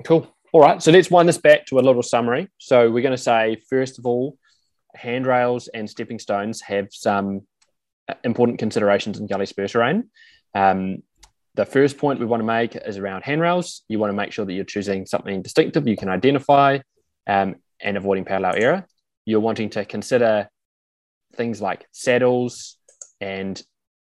[0.04, 0.26] Cool.
[0.52, 0.82] All right.
[0.82, 2.48] So let's wind this back to a little summary.
[2.58, 4.36] So we're going to say, first of all,
[4.94, 7.46] handrails and stepping stones have some
[8.08, 10.10] uh, important considerations in gully spur terrain.
[10.54, 11.02] Um,
[11.54, 13.82] the first point we want to make is around handrails.
[13.88, 16.78] You want to make sure that you're choosing something distinctive you can identify
[17.26, 18.86] um, and avoiding parallel error.
[19.24, 20.48] You're wanting to consider
[21.36, 22.76] things like saddles
[23.22, 23.62] and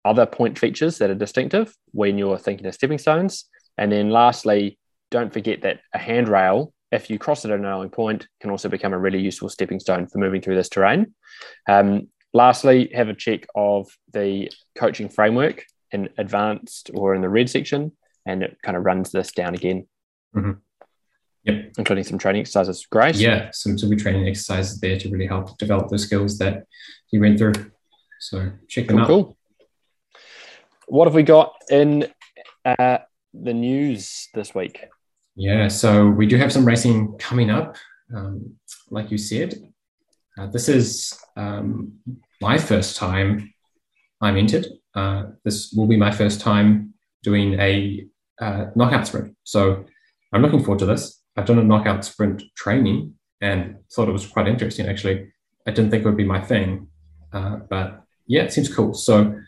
[0.04, 3.46] other point features that are distinctive when you're thinking of stepping stones.
[3.78, 4.78] And then lastly,
[5.10, 8.68] don't forget that a handrail if you cross it at an early point, can also
[8.68, 11.12] become a really useful stepping stone for moving through this terrain.
[11.68, 17.50] Um, lastly, have a check of the coaching framework in advanced or in the red
[17.50, 17.92] section,
[18.24, 19.88] and it kind of runs this down again.
[20.36, 20.52] Mm-hmm.
[21.42, 21.72] Yep.
[21.78, 22.86] Including some training exercises.
[22.86, 23.16] Great.
[23.16, 26.64] Yeah, some, good training exercises there to really help develop the skills that
[27.10, 27.54] you went through.
[28.24, 29.08] So check them cool, out.
[29.08, 29.36] Cool.
[30.88, 32.06] What have we got in
[32.64, 32.98] uh,
[33.34, 34.86] the news this week?
[35.36, 37.76] Yeah, so we do have some racing coming up.
[38.16, 38.54] Um,
[38.90, 39.54] like you said,
[40.38, 41.92] uh, this is um,
[42.40, 43.52] my first time
[44.22, 44.68] I'm entered.
[44.94, 48.06] Uh, this will be my first time doing a
[48.40, 49.36] uh, knockout sprint.
[49.44, 49.84] So
[50.32, 51.20] I'm looking forward to this.
[51.36, 55.30] I've done a knockout sprint training and thought it was quite interesting, actually.
[55.66, 56.88] I didn't think it would be my thing,
[57.30, 58.94] uh, but yeah, it seems cool.
[58.94, 59.38] So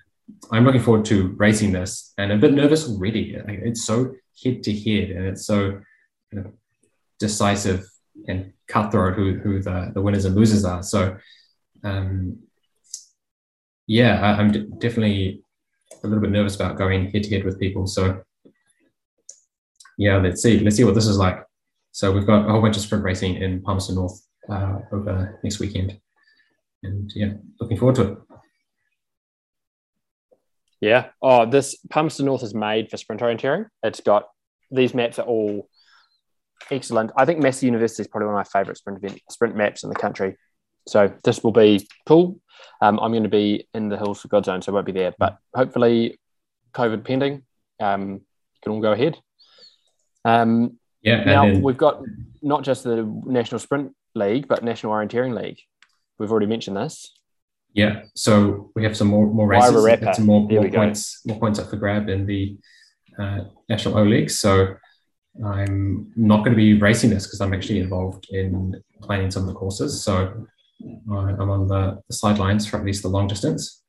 [0.51, 3.37] I'm looking forward to racing this and a bit nervous already.
[3.47, 5.81] It's so head to head and it's so
[7.19, 7.87] decisive
[8.29, 10.83] and cutthroat who, who the, the winners and losers are.
[10.83, 11.17] So,
[11.85, 12.39] um,
[13.87, 15.43] yeah, I, am d- definitely
[16.03, 17.87] a little bit nervous about going head to head with people.
[17.87, 18.23] So,
[19.97, 20.59] yeah, let's see.
[20.59, 21.45] Let's see what this is like.
[21.93, 25.61] So, we've got a whole bunch of sprint racing in Palmerston North uh, over next
[25.61, 25.99] weekend.
[26.83, 28.19] And yeah, looking forward to it.
[30.81, 31.09] Yeah.
[31.23, 33.67] Oh, this Palmerston North is made for sprint orienteering.
[33.83, 34.29] It's got
[34.71, 35.69] these maps are all
[36.71, 37.13] excellent.
[37.17, 39.91] I think Massey University is probably one of my favorite sprint event, sprint maps in
[39.91, 40.37] the country.
[40.89, 42.41] So this will be cool.
[42.81, 45.15] Um, I'm going to be in the hills for Godzone, so I won't be there.
[45.19, 46.19] But hopefully,
[46.75, 47.45] COVID pending,
[47.81, 48.21] um, you
[48.63, 49.19] can all go ahead.
[50.25, 51.25] Um, yeah.
[51.25, 52.03] Now then, we've got
[52.43, 55.59] not just the National Sprint League, but National Orienteering League.
[56.19, 57.13] We've already mentioned this.
[57.77, 61.69] Yeah, so we have some more more races, some more, more points, more points up
[61.69, 62.57] for grab in the
[63.19, 64.31] uh, National O League.
[64.31, 64.77] So
[65.45, 69.49] I'm not going to be racing this because I'm actually involved in planning some of
[69.49, 70.03] the courses.
[70.03, 70.47] So
[70.83, 73.83] I'm on the, the sidelines for at least the long distance.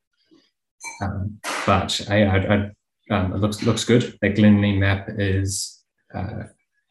[1.01, 4.17] Um, but I, I, I um, it looks looks good.
[4.21, 5.81] The Glenelg map is
[6.13, 6.43] uh,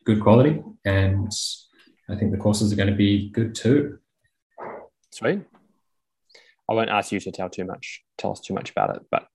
[0.06, 1.30] good quality, and
[2.08, 3.98] I think the courses are going to be good too.
[5.10, 5.42] Sweet.
[6.68, 9.26] I won't ask you to tell too much, tell us too much about it, but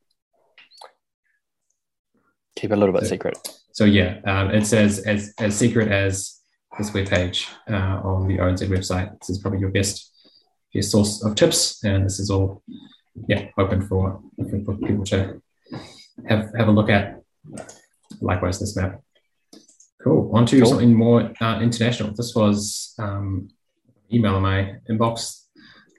[2.56, 3.38] keep it a little bit so, secret.
[3.74, 6.40] So yeah, um, it says as as secret as
[6.78, 9.18] this webpage uh, on the ONZ website.
[9.20, 10.12] This is probably your best
[10.74, 12.64] best source of tips, and this is all
[13.28, 15.42] yeah open for open for people to
[16.28, 17.22] have have a look at.
[18.20, 19.02] Likewise, this map.
[20.04, 20.32] Cool.
[20.34, 20.70] On to cool.
[20.70, 22.14] something more uh, international.
[22.14, 23.50] This was um,
[24.12, 25.41] email in my inbox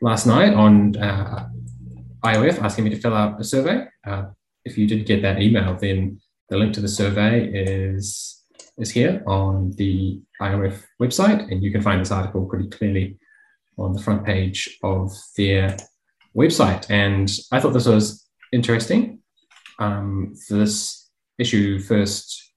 [0.03, 1.49] last night on uh,
[2.25, 3.87] IOF asking me to fill out a survey.
[4.07, 4.25] Uh,
[4.65, 8.41] if you did get that email, then the link to the survey is
[8.79, 13.19] is here on the IOF website, and you can find this article pretty clearly
[13.79, 15.77] on the front page of their
[16.37, 16.91] website.
[16.91, 19.21] And I thought this was interesting.
[19.79, 22.53] Um, this issue first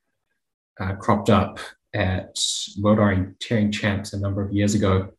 [0.79, 1.59] uh, cropped up
[1.93, 2.37] at
[2.81, 5.09] World Orienteering Champs a number of years ago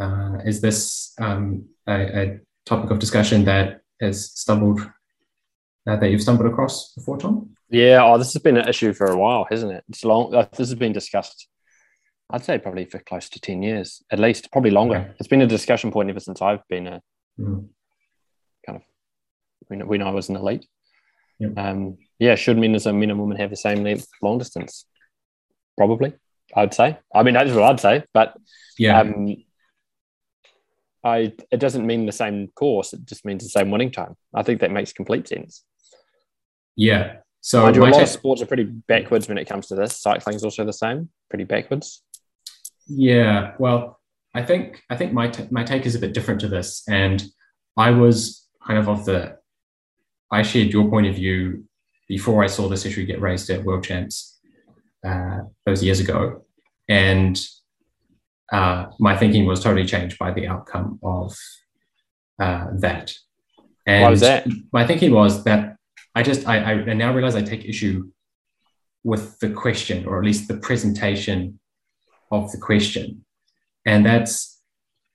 [0.00, 4.80] uh, is this um, a, a, topic of discussion that has stumbled
[5.86, 7.50] uh, that you've stumbled across before, Tom?
[7.70, 9.84] Yeah, oh, this has been an issue for a while, hasn't it?
[9.88, 10.34] It's long.
[10.34, 11.48] Uh, this has been discussed.
[12.30, 14.96] I'd say probably for close to ten years, at least, probably longer.
[14.96, 15.10] Okay.
[15.18, 17.02] It's been a discussion point ever since I've been a
[17.38, 17.66] mm.
[18.66, 18.82] kind of
[19.66, 20.66] when, when I was an elite.
[21.38, 21.52] Yep.
[21.56, 24.84] Um, yeah, should men as a men and women have the same length long distance?
[25.76, 26.12] Probably,
[26.54, 26.98] I'd say.
[27.14, 28.04] I mean, that's what I'd say.
[28.12, 28.36] But
[28.78, 29.36] yeah, um,
[31.02, 32.92] I it doesn't mean the same course.
[32.92, 34.16] It just means the same winning time.
[34.34, 35.64] I think that makes complete sense.
[36.76, 37.16] Yeah.
[37.40, 39.96] So Mind you, a lot of sports are pretty backwards when it comes to this.
[39.96, 42.02] Cycling is also the same, pretty backwards.
[42.86, 43.54] Yeah.
[43.58, 43.98] Well,
[44.34, 47.24] I think I think my t- my take is a bit different to this, and
[47.76, 49.38] I was kind of of the
[50.30, 51.64] I shared your point of view
[52.08, 54.38] before I saw this issue get raised at World Champs
[55.04, 56.44] uh, those years ago,
[56.88, 57.40] and
[58.52, 61.36] uh, my thinking was totally changed by the outcome of
[62.40, 63.14] uh, that.
[63.86, 64.46] And Why was that?
[64.72, 65.76] My thinking was that
[66.14, 68.10] I just I, I now realize I take issue
[69.04, 71.60] with the question, or at least the presentation
[72.30, 73.24] of the question,
[73.86, 74.60] and that's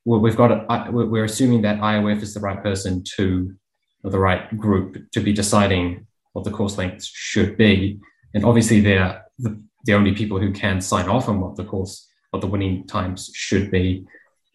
[0.06, 3.56] well, we've got a, we're assuming that IOF is the right person to
[4.04, 8.00] or the right group to be deciding what the course lengths should be,
[8.34, 12.08] and obviously they're the, the only people who can sign off on what the course
[12.36, 14.06] what the winning times should be.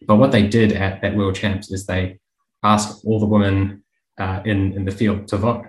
[0.07, 2.19] But what they did at that World Champs is they
[2.61, 3.83] asked all the women
[4.19, 5.65] uh, in, in the field to vote,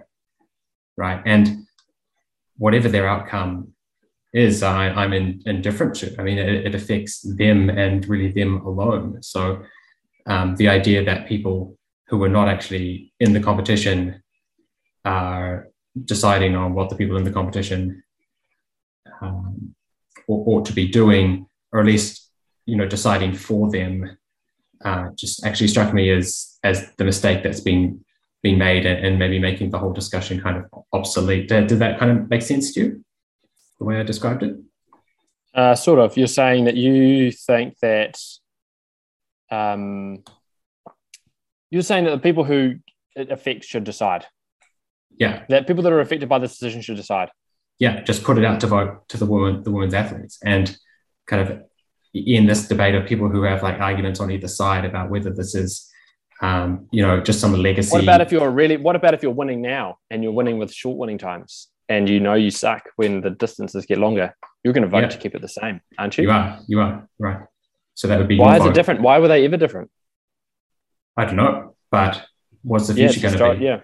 [0.99, 1.23] right?
[1.25, 1.67] And
[2.59, 3.73] whatever their outcome
[4.35, 6.15] is, I, I'm in, indifferent to.
[6.19, 9.23] I mean, it, it, affects them and really them alone.
[9.23, 9.63] So
[10.27, 14.23] um, the idea that people who were not actually in the competition
[15.07, 15.69] are
[16.05, 18.03] deciding on what the people in the competition
[19.23, 19.75] um,
[20.29, 22.31] ought to be doing, or at least
[22.67, 24.17] you know deciding for them,
[24.85, 28.05] uh, just actually struck me as as the mistake that's been
[28.43, 31.49] being made and, and, maybe making the whole discussion kind of obsolete.
[31.49, 33.05] Did, did, that kind of make sense to you,
[33.79, 34.57] the way I described it?
[35.55, 36.17] Uh, sort of.
[36.17, 38.19] You're saying that you think that
[39.51, 40.25] um,
[41.71, 42.77] you're saying that the people who
[43.15, 44.27] it affects should decide.
[45.17, 45.45] Yeah.
[45.49, 47.31] That people that are affected by this decision should decide.
[47.79, 50.77] Yeah, just put it out to vote to the woman, the women's athletes, and
[51.27, 51.63] kind of
[52.15, 55.55] in this debate of people who have like arguments on either side about whether this
[55.55, 55.93] is
[56.43, 57.93] um, you know, just some legacy.
[57.93, 58.77] What about if you're really?
[58.77, 62.19] What about if you're winning now and you're winning with short winning times, and you
[62.19, 64.35] know you suck when the distances get longer?
[64.65, 65.09] You're going to vote yeah.
[65.09, 66.25] to keep it the same, aren't you?
[66.25, 66.59] You are.
[66.67, 67.47] You are right.
[67.95, 68.39] So that would be.
[68.39, 68.71] Why is vote.
[68.71, 69.03] it different?
[69.03, 69.91] Why were they ever different?
[71.17, 72.25] I don't know, but
[72.63, 73.65] what's the future yeah, going to be?
[73.65, 73.81] Yeah.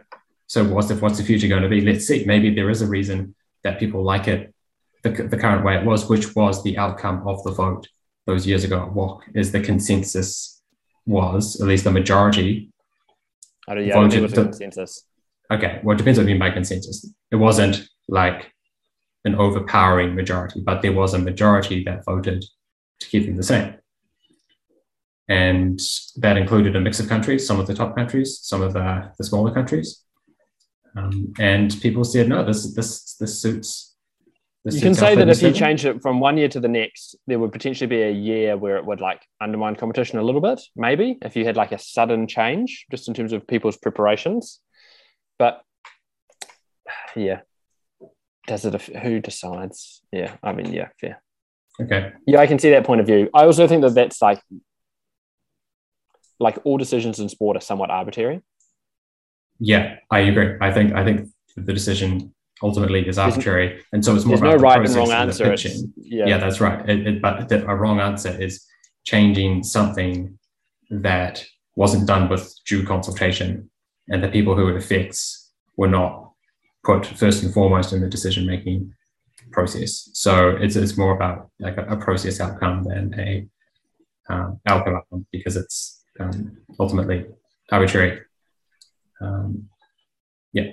[0.48, 1.80] So what's the what's the future going to be?
[1.80, 2.24] Let's see.
[2.26, 4.52] Maybe there is a reason that people like it
[5.02, 7.88] the, the current way it was, which was the outcome of the vote
[8.26, 10.62] those years ago at WOC, is the consensus
[11.06, 12.70] was, at least the majority.
[13.66, 15.04] I don't, yeah, voted I don't consensus.
[15.50, 17.10] Okay, well, it depends what you mean by consensus.
[17.30, 18.52] It wasn't like
[19.24, 22.44] an overpowering majority, but there was a majority that voted
[23.00, 23.74] to keep them the same.
[25.28, 25.80] And
[26.16, 29.24] that included a mix of countries, some of the top countries, some of the, the
[29.24, 30.02] smaller countries.
[30.96, 33.87] Um, and people said, no, this, this, this suits
[34.64, 37.38] you can say that if you change it from one year to the next, there
[37.38, 41.18] would potentially be a year where it would like undermine competition a little bit, maybe
[41.22, 44.60] if you had like a sudden change just in terms of people's preparations.
[45.38, 45.62] But
[47.16, 47.40] yeah,
[48.46, 48.80] does it?
[48.82, 50.02] Who decides?
[50.12, 51.22] Yeah, I mean, yeah, fair.
[51.80, 52.12] Okay.
[52.26, 53.30] Yeah, I can see that point of view.
[53.32, 54.40] I also think that that's like,
[56.40, 58.42] like all decisions in sport are somewhat arbitrary.
[59.60, 60.56] Yeah, I agree.
[60.60, 64.46] I think I think the decision ultimately is arbitrary, there's, and so it's more about
[64.46, 65.56] no the right process and wrong answer.
[65.96, 66.26] Yeah.
[66.26, 66.88] yeah, that's right.
[66.88, 68.64] It, it, but the, a wrong answer is
[69.04, 70.38] changing something
[70.90, 71.44] that
[71.76, 73.70] wasn't done with due consultation,
[74.08, 76.32] and the people who it affects were not
[76.84, 78.92] put first and foremost in the decision making
[79.52, 80.10] process.
[80.12, 83.46] So it's it's more about like a, a process outcome than a
[84.28, 87.26] um, outcome outcome because it's um, ultimately
[87.70, 88.20] arbitrary.
[89.20, 89.68] Um,
[90.52, 90.72] yeah.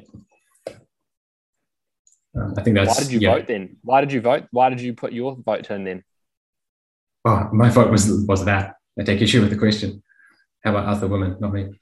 [2.36, 2.98] Um, I think that's.
[2.98, 3.34] Why did you yeah.
[3.36, 3.78] vote then?
[3.82, 4.48] Why did you vote?
[4.52, 6.04] Why did you put your vote in then?
[7.24, 8.76] Oh, my vote was was that.
[9.00, 10.04] I take issue with the question.
[10.64, 11.80] How about other women, not me?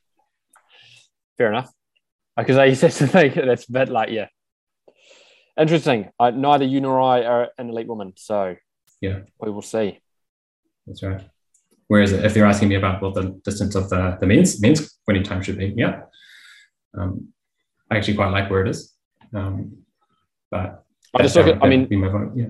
[1.38, 1.72] Fair enough.
[2.38, 4.28] Because I said to think that's a bit like yeah.
[5.60, 6.10] Interesting.
[6.20, 8.56] Uh, neither you nor I are an elite woman, so
[9.02, 10.00] yeah, we will see.
[10.88, 11.22] That's right.
[11.88, 15.24] Whereas if they're asking me about what the distance of the, the men's men's winning
[15.24, 16.02] time should be, yeah,
[16.98, 17.34] um,
[17.92, 18.94] I actually quite like where it is.
[19.34, 19.83] Um,
[20.54, 21.88] but I just look at, I mean,
[22.36, 22.48] yeah.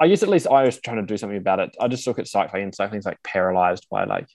[0.00, 1.76] I guess at least I was trying to do something about it.
[1.80, 4.26] I just look at cycling and cycling's like paralyzed by like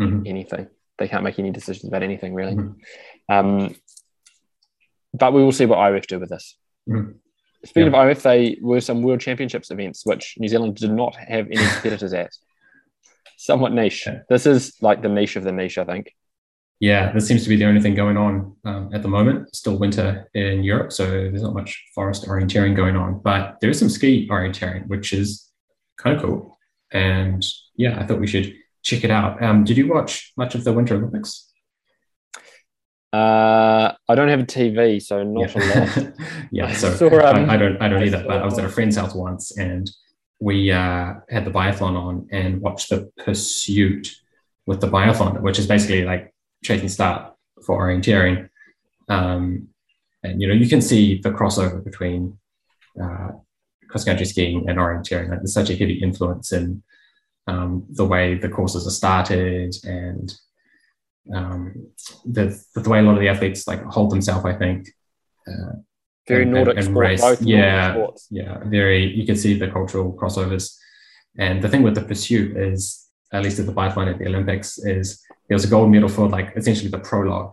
[0.00, 0.22] mm-hmm.
[0.26, 0.68] anything.
[0.98, 2.54] They can't make any decisions about anything really.
[2.54, 3.34] Mm-hmm.
[3.34, 3.74] Um,
[5.14, 6.56] but we will see what IOF do with this.
[6.88, 7.12] Mm-hmm.
[7.64, 8.02] Speaking yeah.
[8.02, 11.56] of IOF, they were some World Championships events which New Zealand did not have any
[11.56, 12.30] competitors at.
[13.36, 14.04] Somewhat niche.
[14.06, 14.20] Yeah.
[14.28, 16.12] This is like the niche of the niche, I think
[16.80, 19.54] yeah, this seems to be the only thing going on um, at the moment.
[19.54, 23.78] Still winter in Europe, so there's not much forest orienteering going on, but there is
[23.78, 25.50] some ski orienteering, which is
[25.96, 26.58] kind of cool.
[26.92, 27.44] And
[27.76, 29.42] yeah, I thought we should check it out.
[29.42, 31.50] Um, did you watch much of the Winter Olympics?
[33.12, 35.62] Uh, I don't have a TV, so not yeah.
[35.62, 36.12] a lot.
[36.52, 38.22] yeah, so saw, um, I, I, don't, I don't either.
[38.24, 39.90] But I was at a friend's house once, and
[40.38, 44.14] we uh, had the biathlon on and watched the pursuit
[44.66, 48.48] with the biathlon, which is basically like chasing start for orienteering.
[49.08, 49.68] Um,
[50.22, 52.38] and you know, you can see the crossover between
[53.02, 53.30] uh,
[53.88, 55.30] cross country skiing and orienteering.
[55.30, 56.82] Like, there's such a heavy influence in
[57.46, 60.34] um, the way the courses are started and
[61.34, 61.88] um,
[62.24, 64.44] the, the way a lot of the athletes like hold themselves.
[64.44, 64.88] I think.
[65.46, 65.76] Uh,
[66.26, 67.40] very and, Nordic and, and race.
[67.40, 69.06] yeah, yeah, very.
[69.06, 70.76] You can see the cultural crossovers.
[71.38, 74.78] And the thing with the pursuit is, at least at the biathlon at the Olympics,
[74.78, 77.52] is there was a gold medal for like essentially the prologue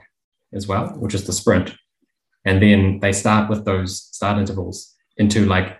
[0.53, 1.75] as well, which is the sprint.
[2.45, 5.79] And then they start with those start intervals into like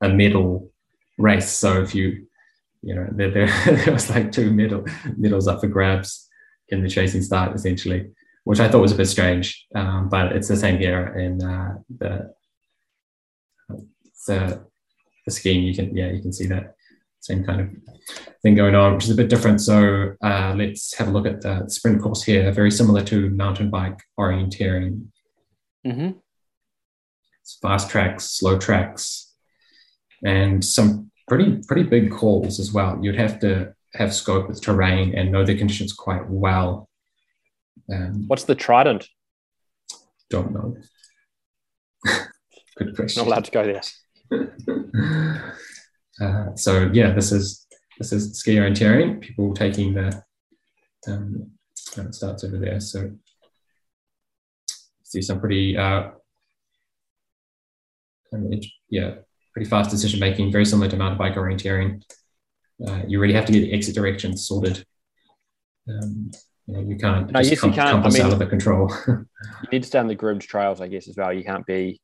[0.00, 0.70] a medal
[1.18, 1.50] race.
[1.50, 2.26] So if you,
[2.82, 4.84] you know, there, there, there was like two medal
[5.16, 6.28] medals up for grabs
[6.68, 8.10] in the chasing start essentially,
[8.44, 9.66] which I thought was a bit strange.
[9.74, 12.34] Um, but it's the same here in uh, the,
[14.26, 14.64] the
[15.26, 15.64] the skiing.
[15.64, 16.76] You can yeah, you can see that
[17.24, 17.70] same kind of
[18.42, 19.60] thing going on, which is a bit different.
[19.62, 23.70] So uh, let's have a look at the sprint course here, very similar to mountain
[23.70, 25.06] bike orienteering.
[25.86, 26.18] Mm-hmm.
[27.40, 29.32] It's fast tracks, slow tracks,
[30.22, 32.98] and some pretty pretty big calls as well.
[33.02, 36.90] You'd have to have scope with terrain and know the conditions quite well.
[37.90, 39.08] Um, What's the trident?
[40.28, 40.76] Don't know.
[42.76, 43.20] Good question.
[43.22, 45.54] Not allowed to go there.
[46.20, 47.66] uh, so yeah, this is
[47.98, 49.20] this is ski orienteering.
[49.20, 50.22] People taking the
[51.06, 51.50] um,
[51.96, 52.80] it starts over there.
[52.80, 53.10] So
[55.02, 56.10] see some pretty uh,
[58.90, 59.14] yeah,
[59.52, 62.02] pretty fast decision making, very similar to mountain bike orienteering.
[62.86, 64.84] Uh, you really have to get the exit directions sorted.
[65.88, 66.30] Um,
[66.66, 68.04] you, know, you can't no, just com- you can't.
[68.04, 68.92] I mean, out of the control.
[69.08, 69.26] you
[69.70, 71.32] need to stay on the groomed trails, I guess, as well.
[71.32, 72.00] You can't be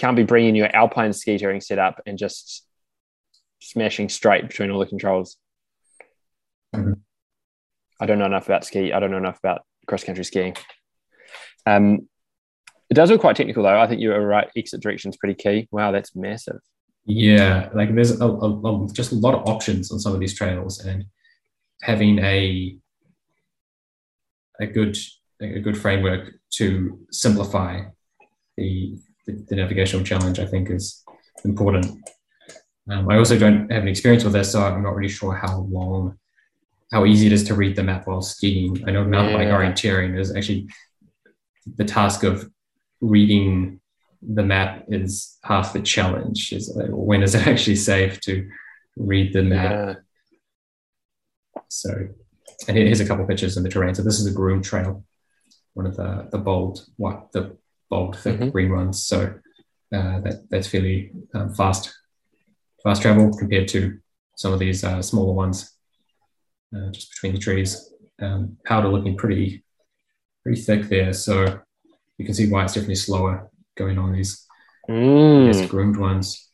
[0.00, 2.66] can't be bringing your alpine ski touring setup and just
[3.60, 5.36] smashing straight between all the controls.
[6.74, 6.94] Mm-hmm.
[8.00, 8.94] I don't know enough about ski.
[8.94, 10.56] I don't know enough about cross country skiing.
[11.66, 12.08] Um,
[12.88, 13.78] it does look quite technical though.
[13.78, 14.48] I think you are right.
[14.56, 15.68] Exit direction is pretty key.
[15.70, 16.60] Wow, that's massive.
[17.04, 20.34] Yeah, like there's a, a, a, just a lot of options on some of these
[20.34, 21.04] trails, and
[21.82, 22.78] having a
[24.60, 24.96] a good
[25.42, 27.82] a good framework to simplify
[28.56, 28.98] the
[29.30, 31.04] the, the navigational challenge, I think, is
[31.44, 31.86] important.
[32.90, 35.60] Um, I also don't have any experience with this, so I'm not really sure how
[35.70, 36.18] long,
[36.92, 38.82] how easy it is to read the map while skiing.
[38.86, 40.68] I know mountain bike orienteering is actually
[41.76, 42.50] the task of
[43.00, 43.80] reading
[44.22, 46.52] the map is half the challenge.
[46.52, 48.48] Is when is it actually safe to
[48.96, 49.72] read the map?
[49.72, 49.94] Yeah.
[51.68, 52.08] So,
[52.68, 53.94] and here's a couple pictures of the terrain.
[53.94, 55.04] So this is a groom trail,
[55.74, 57.56] one of the the bold what the
[57.90, 58.50] bold thick mm-hmm.
[58.50, 59.04] green ones.
[59.04, 59.34] So
[59.92, 61.92] uh, that that's fairly um, fast
[62.82, 63.98] fast travel compared to
[64.36, 65.76] some of these uh, smaller ones,
[66.74, 67.92] uh, just between the trees.
[68.22, 69.64] Um, powder looking pretty
[70.42, 71.12] pretty thick there.
[71.12, 71.60] So
[72.16, 74.46] you can see why it's definitely slower going on these
[74.88, 75.68] mm.
[75.68, 76.48] groomed ones.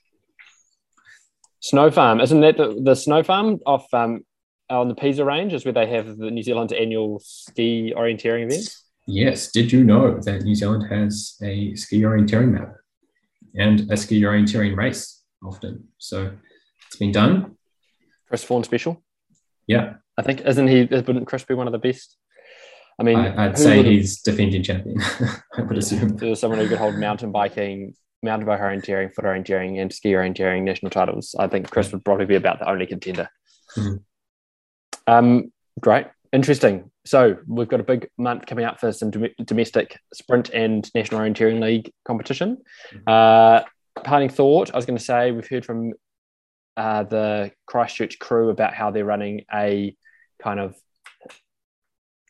[1.61, 4.24] Snow Farm, isn't that the, the Snow Farm off um,
[4.70, 5.53] on the Pisa Range?
[5.53, 8.68] Is where they have the New Zealand annual ski orienteering event?
[9.07, 9.50] Yes.
[9.50, 12.74] Did you know that New Zealand has a ski orienteering map
[13.54, 15.88] and a ski orienteering race often?
[15.98, 16.32] So
[16.86, 17.57] it's been done.
[18.28, 19.02] Chris Vaughan special.
[19.66, 19.94] Yeah.
[20.18, 20.84] I think isn't he?
[20.84, 22.16] Wouldn't Chris be one of the best
[22.98, 24.98] I mean, I, would say he's defending champion.
[25.54, 26.16] I would assume.
[26.16, 30.62] There's someone who could hold mountain biking, mountain bike orienteering, foot orienteering, and ski orienteering
[30.62, 31.34] national titles.
[31.38, 33.28] I think Chris would probably be about the only contender.
[33.76, 33.96] Mm-hmm.
[35.07, 36.90] Um, great, interesting.
[37.04, 41.20] So we've got a big month coming up for some dom- domestic sprint and national
[41.20, 42.58] orienteering league competition.
[42.92, 43.02] Mm-hmm.
[43.06, 43.62] Uh,
[44.02, 45.92] parting thought: I was going to say we've heard from
[46.76, 49.96] uh, the Christchurch crew about how they're running a
[50.42, 50.76] kind of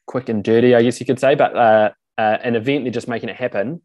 [0.06, 3.08] quick and dirty, I guess you could say, but uh, uh, an event, they're just
[3.08, 3.82] making it happen.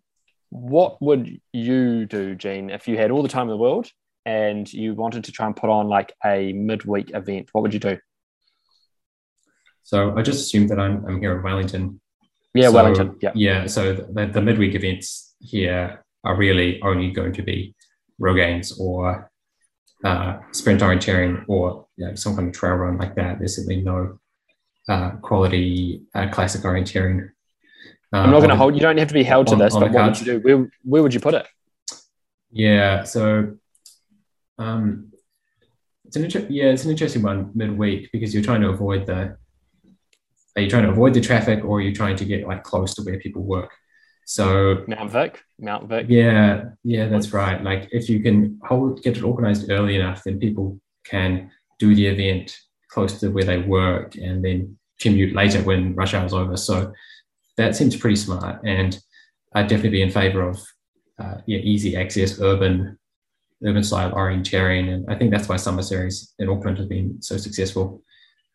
[0.50, 3.90] What would you do, Gene, if you had all the time in the world
[4.26, 7.50] and you wanted to try and put on like a midweek event?
[7.54, 7.98] What would you do?
[9.84, 12.00] So I just assumed that I'm, I'm here in Wellington.
[12.54, 13.18] Yeah, so, Wellington.
[13.22, 13.32] Yeah.
[13.36, 13.66] Yeah.
[13.68, 17.76] So the, the midweek events here are really only going to be
[18.20, 19.32] Rogaines or
[20.04, 23.40] uh, sprint orienteering or you know, some kind of trail run like that.
[23.40, 24.20] There's simply no
[24.90, 27.30] uh, quality uh, classic orienteering.
[28.14, 28.76] Uh, I'm not going to hold.
[28.76, 30.40] You don't have to be held to on, this, on but what would you do?
[30.40, 31.48] Where, where would you put it?
[32.52, 33.56] Yeah, so
[34.58, 35.14] um,
[36.06, 39.38] it's an inter- yeah, it's an interesting one midweek because you're trying to avoid the
[40.56, 42.94] are you trying to avoid the traffic or are you trying to get like close
[42.96, 43.72] to where people work?
[44.26, 46.06] So Mount Vic, Mount Vic.
[46.10, 47.62] Yeah, yeah, that's right.
[47.64, 52.08] Like if you can hold get it organized early enough, then people can do the
[52.08, 52.58] event
[52.90, 56.56] close to where they work and then commute later when rush hour's over.
[56.58, 56.94] So
[57.58, 58.62] that seems pretty smart.
[58.66, 59.00] And
[59.54, 60.60] I'd definitely be in favor of
[61.20, 62.98] uh, yeah, easy access, urban,
[63.66, 64.94] urban style orienteering.
[64.94, 68.04] And I think that's why Summer Series in Auckland has been so successful.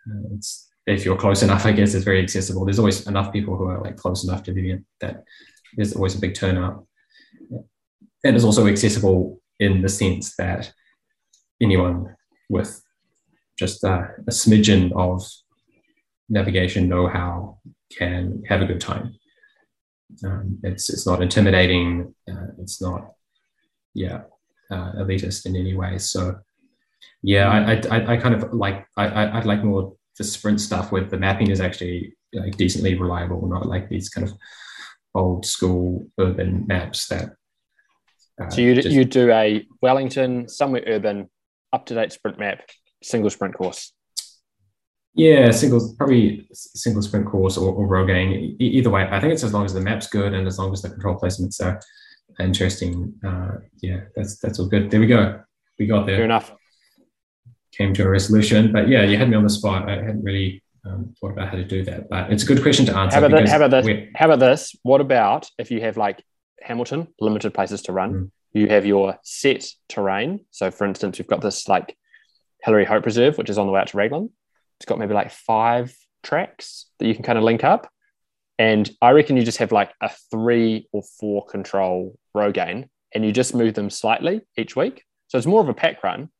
[0.08, 2.64] Uh, it's if you're close enough, I guess it's very accessible.
[2.64, 5.24] There's always enough people who are like close enough to event that
[5.76, 6.86] there's always a big turnout.
[8.24, 10.72] And it's also accessible in the sense that
[11.60, 12.14] anyone
[12.48, 12.82] with
[13.58, 15.26] just a smidgen of
[16.28, 17.58] navigation know-how
[17.96, 19.14] can have a good time.
[20.24, 22.14] Um, it's it's not intimidating.
[22.30, 23.12] Uh, it's not,
[23.94, 24.22] yeah,
[24.70, 25.98] uh, elitist in any way.
[25.98, 26.38] So,
[27.22, 31.04] yeah, I I, I kind of like I I'd like more the sprint stuff where
[31.04, 34.34] the mapping is actually like decently reliable, not like these kind of
[35.14, 37.30] old school urban maps that.
[38.40, 41.30] Uh, so you just, you do a Wellington somewhere urban
[41.72, 42.60] up to date sprint map
[43.02, 43.92] single sprint course?
[45.14, 48.56] Yeah, single probably single sprint course or, or Rogaine.
[48.58, 50.82] either way, I think it's as long as the map's good and as long as
[50.82, 51.80] the control placements are
[52.38, 53.14] interesting.
[53.26, 54.90] Uh, yeah, that's that's all good.
[54.90, 55.40] There we go.
[55.78, 56.16] we got there.
[56.16, 56.52] Fair enough.
[57.76, 59.88] Came to a resolution, but yeah, you had me on the spot.
[59.88, 62.86] I hadn't really um, thought about how to do that, but it's a good question
[62.86, 63.20] to answer.
[63.20, 64.08] How about, how about this?
[64.14, 64.74] How about this?
[64.82, 66.22] What about if you have like
[66.62, 68.12] Hamilton, limited places to run?
[68.12, 68.30] Mm.
[68.52, 70.46] You have your set terrain.
[70.50, 71.96] So, for instance, we've got this like
[72.62, 74.30] Hillary Hope Reserve, which is on the way out to Raglan.
[74.78, 77.90] It's got maybe like five tracks that you can kind of link up.
[78.58, 83.32] And I reckon you just have like a three or four control Rogaine and you
[83.32, 85.04] just move them slightly each week.
[85.28, 86.30] So it's more of a pack run.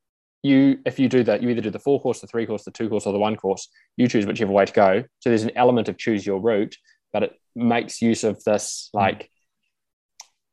[0.43, 2.71] You, if you do that, you either do the four course, the three course, the
[2.71, 3.69] two course, or the one course.
[3.97, 5.05] You choose whichever way to go.
[5.21, 6.77] So there's an element of choose your route,
[7.13, 9.31] but it makes use of this like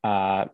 [0.04, 0.46] uh,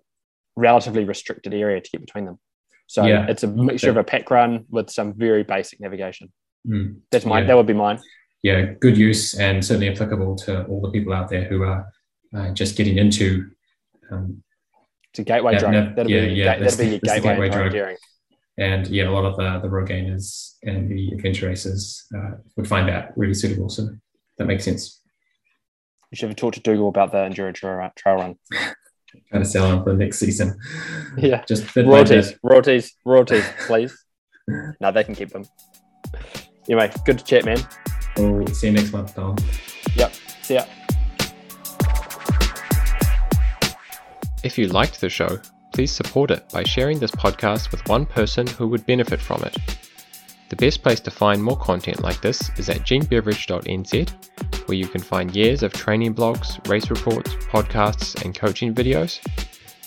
[0.55, 2.39] relatively restricted area to get between them.
[2.87, 3.27] So yeah.
[3.29, 6.31] it's a mixture of a pack run with some very basic navigation.
[6.67, 6.97] Mm.
[7.11, 7.43] That's mine.
[7.43, 7.47] Yeah.
[7.47, 7.99] That would be mine.
[8.41, 11.87] Yeah, good use and certainly applicable to all the people out there who are
[12.35, 13.51] uh, just getting into.
[14.11, 14.43] Um,
[15.11, 15.95] it's a gateway drug.
[15.95, 17.97] that'll yeah, be, yeah, that'll be your gateway, gateway drug.
[18.59, 22.89] And yeah, a lot of the the Rogainers and the adventure racers uh, would find
[22.89, 23.69] that really suitable.
[23.69, 23.89] So
[24.37, 25.01] that makes sense.
[26.11, 28.35] You should have talked to Dougal about the enduro trail, trail run.
[29.29, 30.59] trying to sell them for the next season.
[31.17, 31.43] Yeah.
[31.47, 34.05] Just royalties, royalties, royalties, please.
[34.47, 35.45] no, they can keep them.
[36.67, 37.59] Anyway, good to chat, man.
[38.17, 39.37] We'll see you next month, Tom.
[39.95, 40.13] Yep.
[40.41, 40.65] See ya.
[44.43, 45.39] If you liked the show,
[45.79, 49.55] please support it by sharing this podcast with one person who would benefit from it.
[50.49, 54.99] The best place to find more content like this is at genebeveridge.nz where you can
[54.99, 59.25] find years of training blogs, race reports, podcasts, and coaching videos.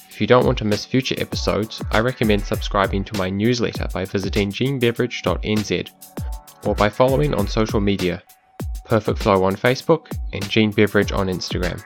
[0.08, 4.06] If you don't want to miss future episodes, I recommend subscribing to my newsletter by
[4.06, 5.90] visiting genebeveridge.nz
[6.64, 8.22] or by following on social media,
[8.86, 11.84] Perfect Flow on Facebook and Gene Beveridge on Instagram.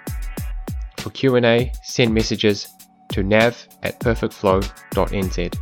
[0.99, 2.76] For Q&A, send messages
[3.09, 5.59] to nav at perfectflow.nz.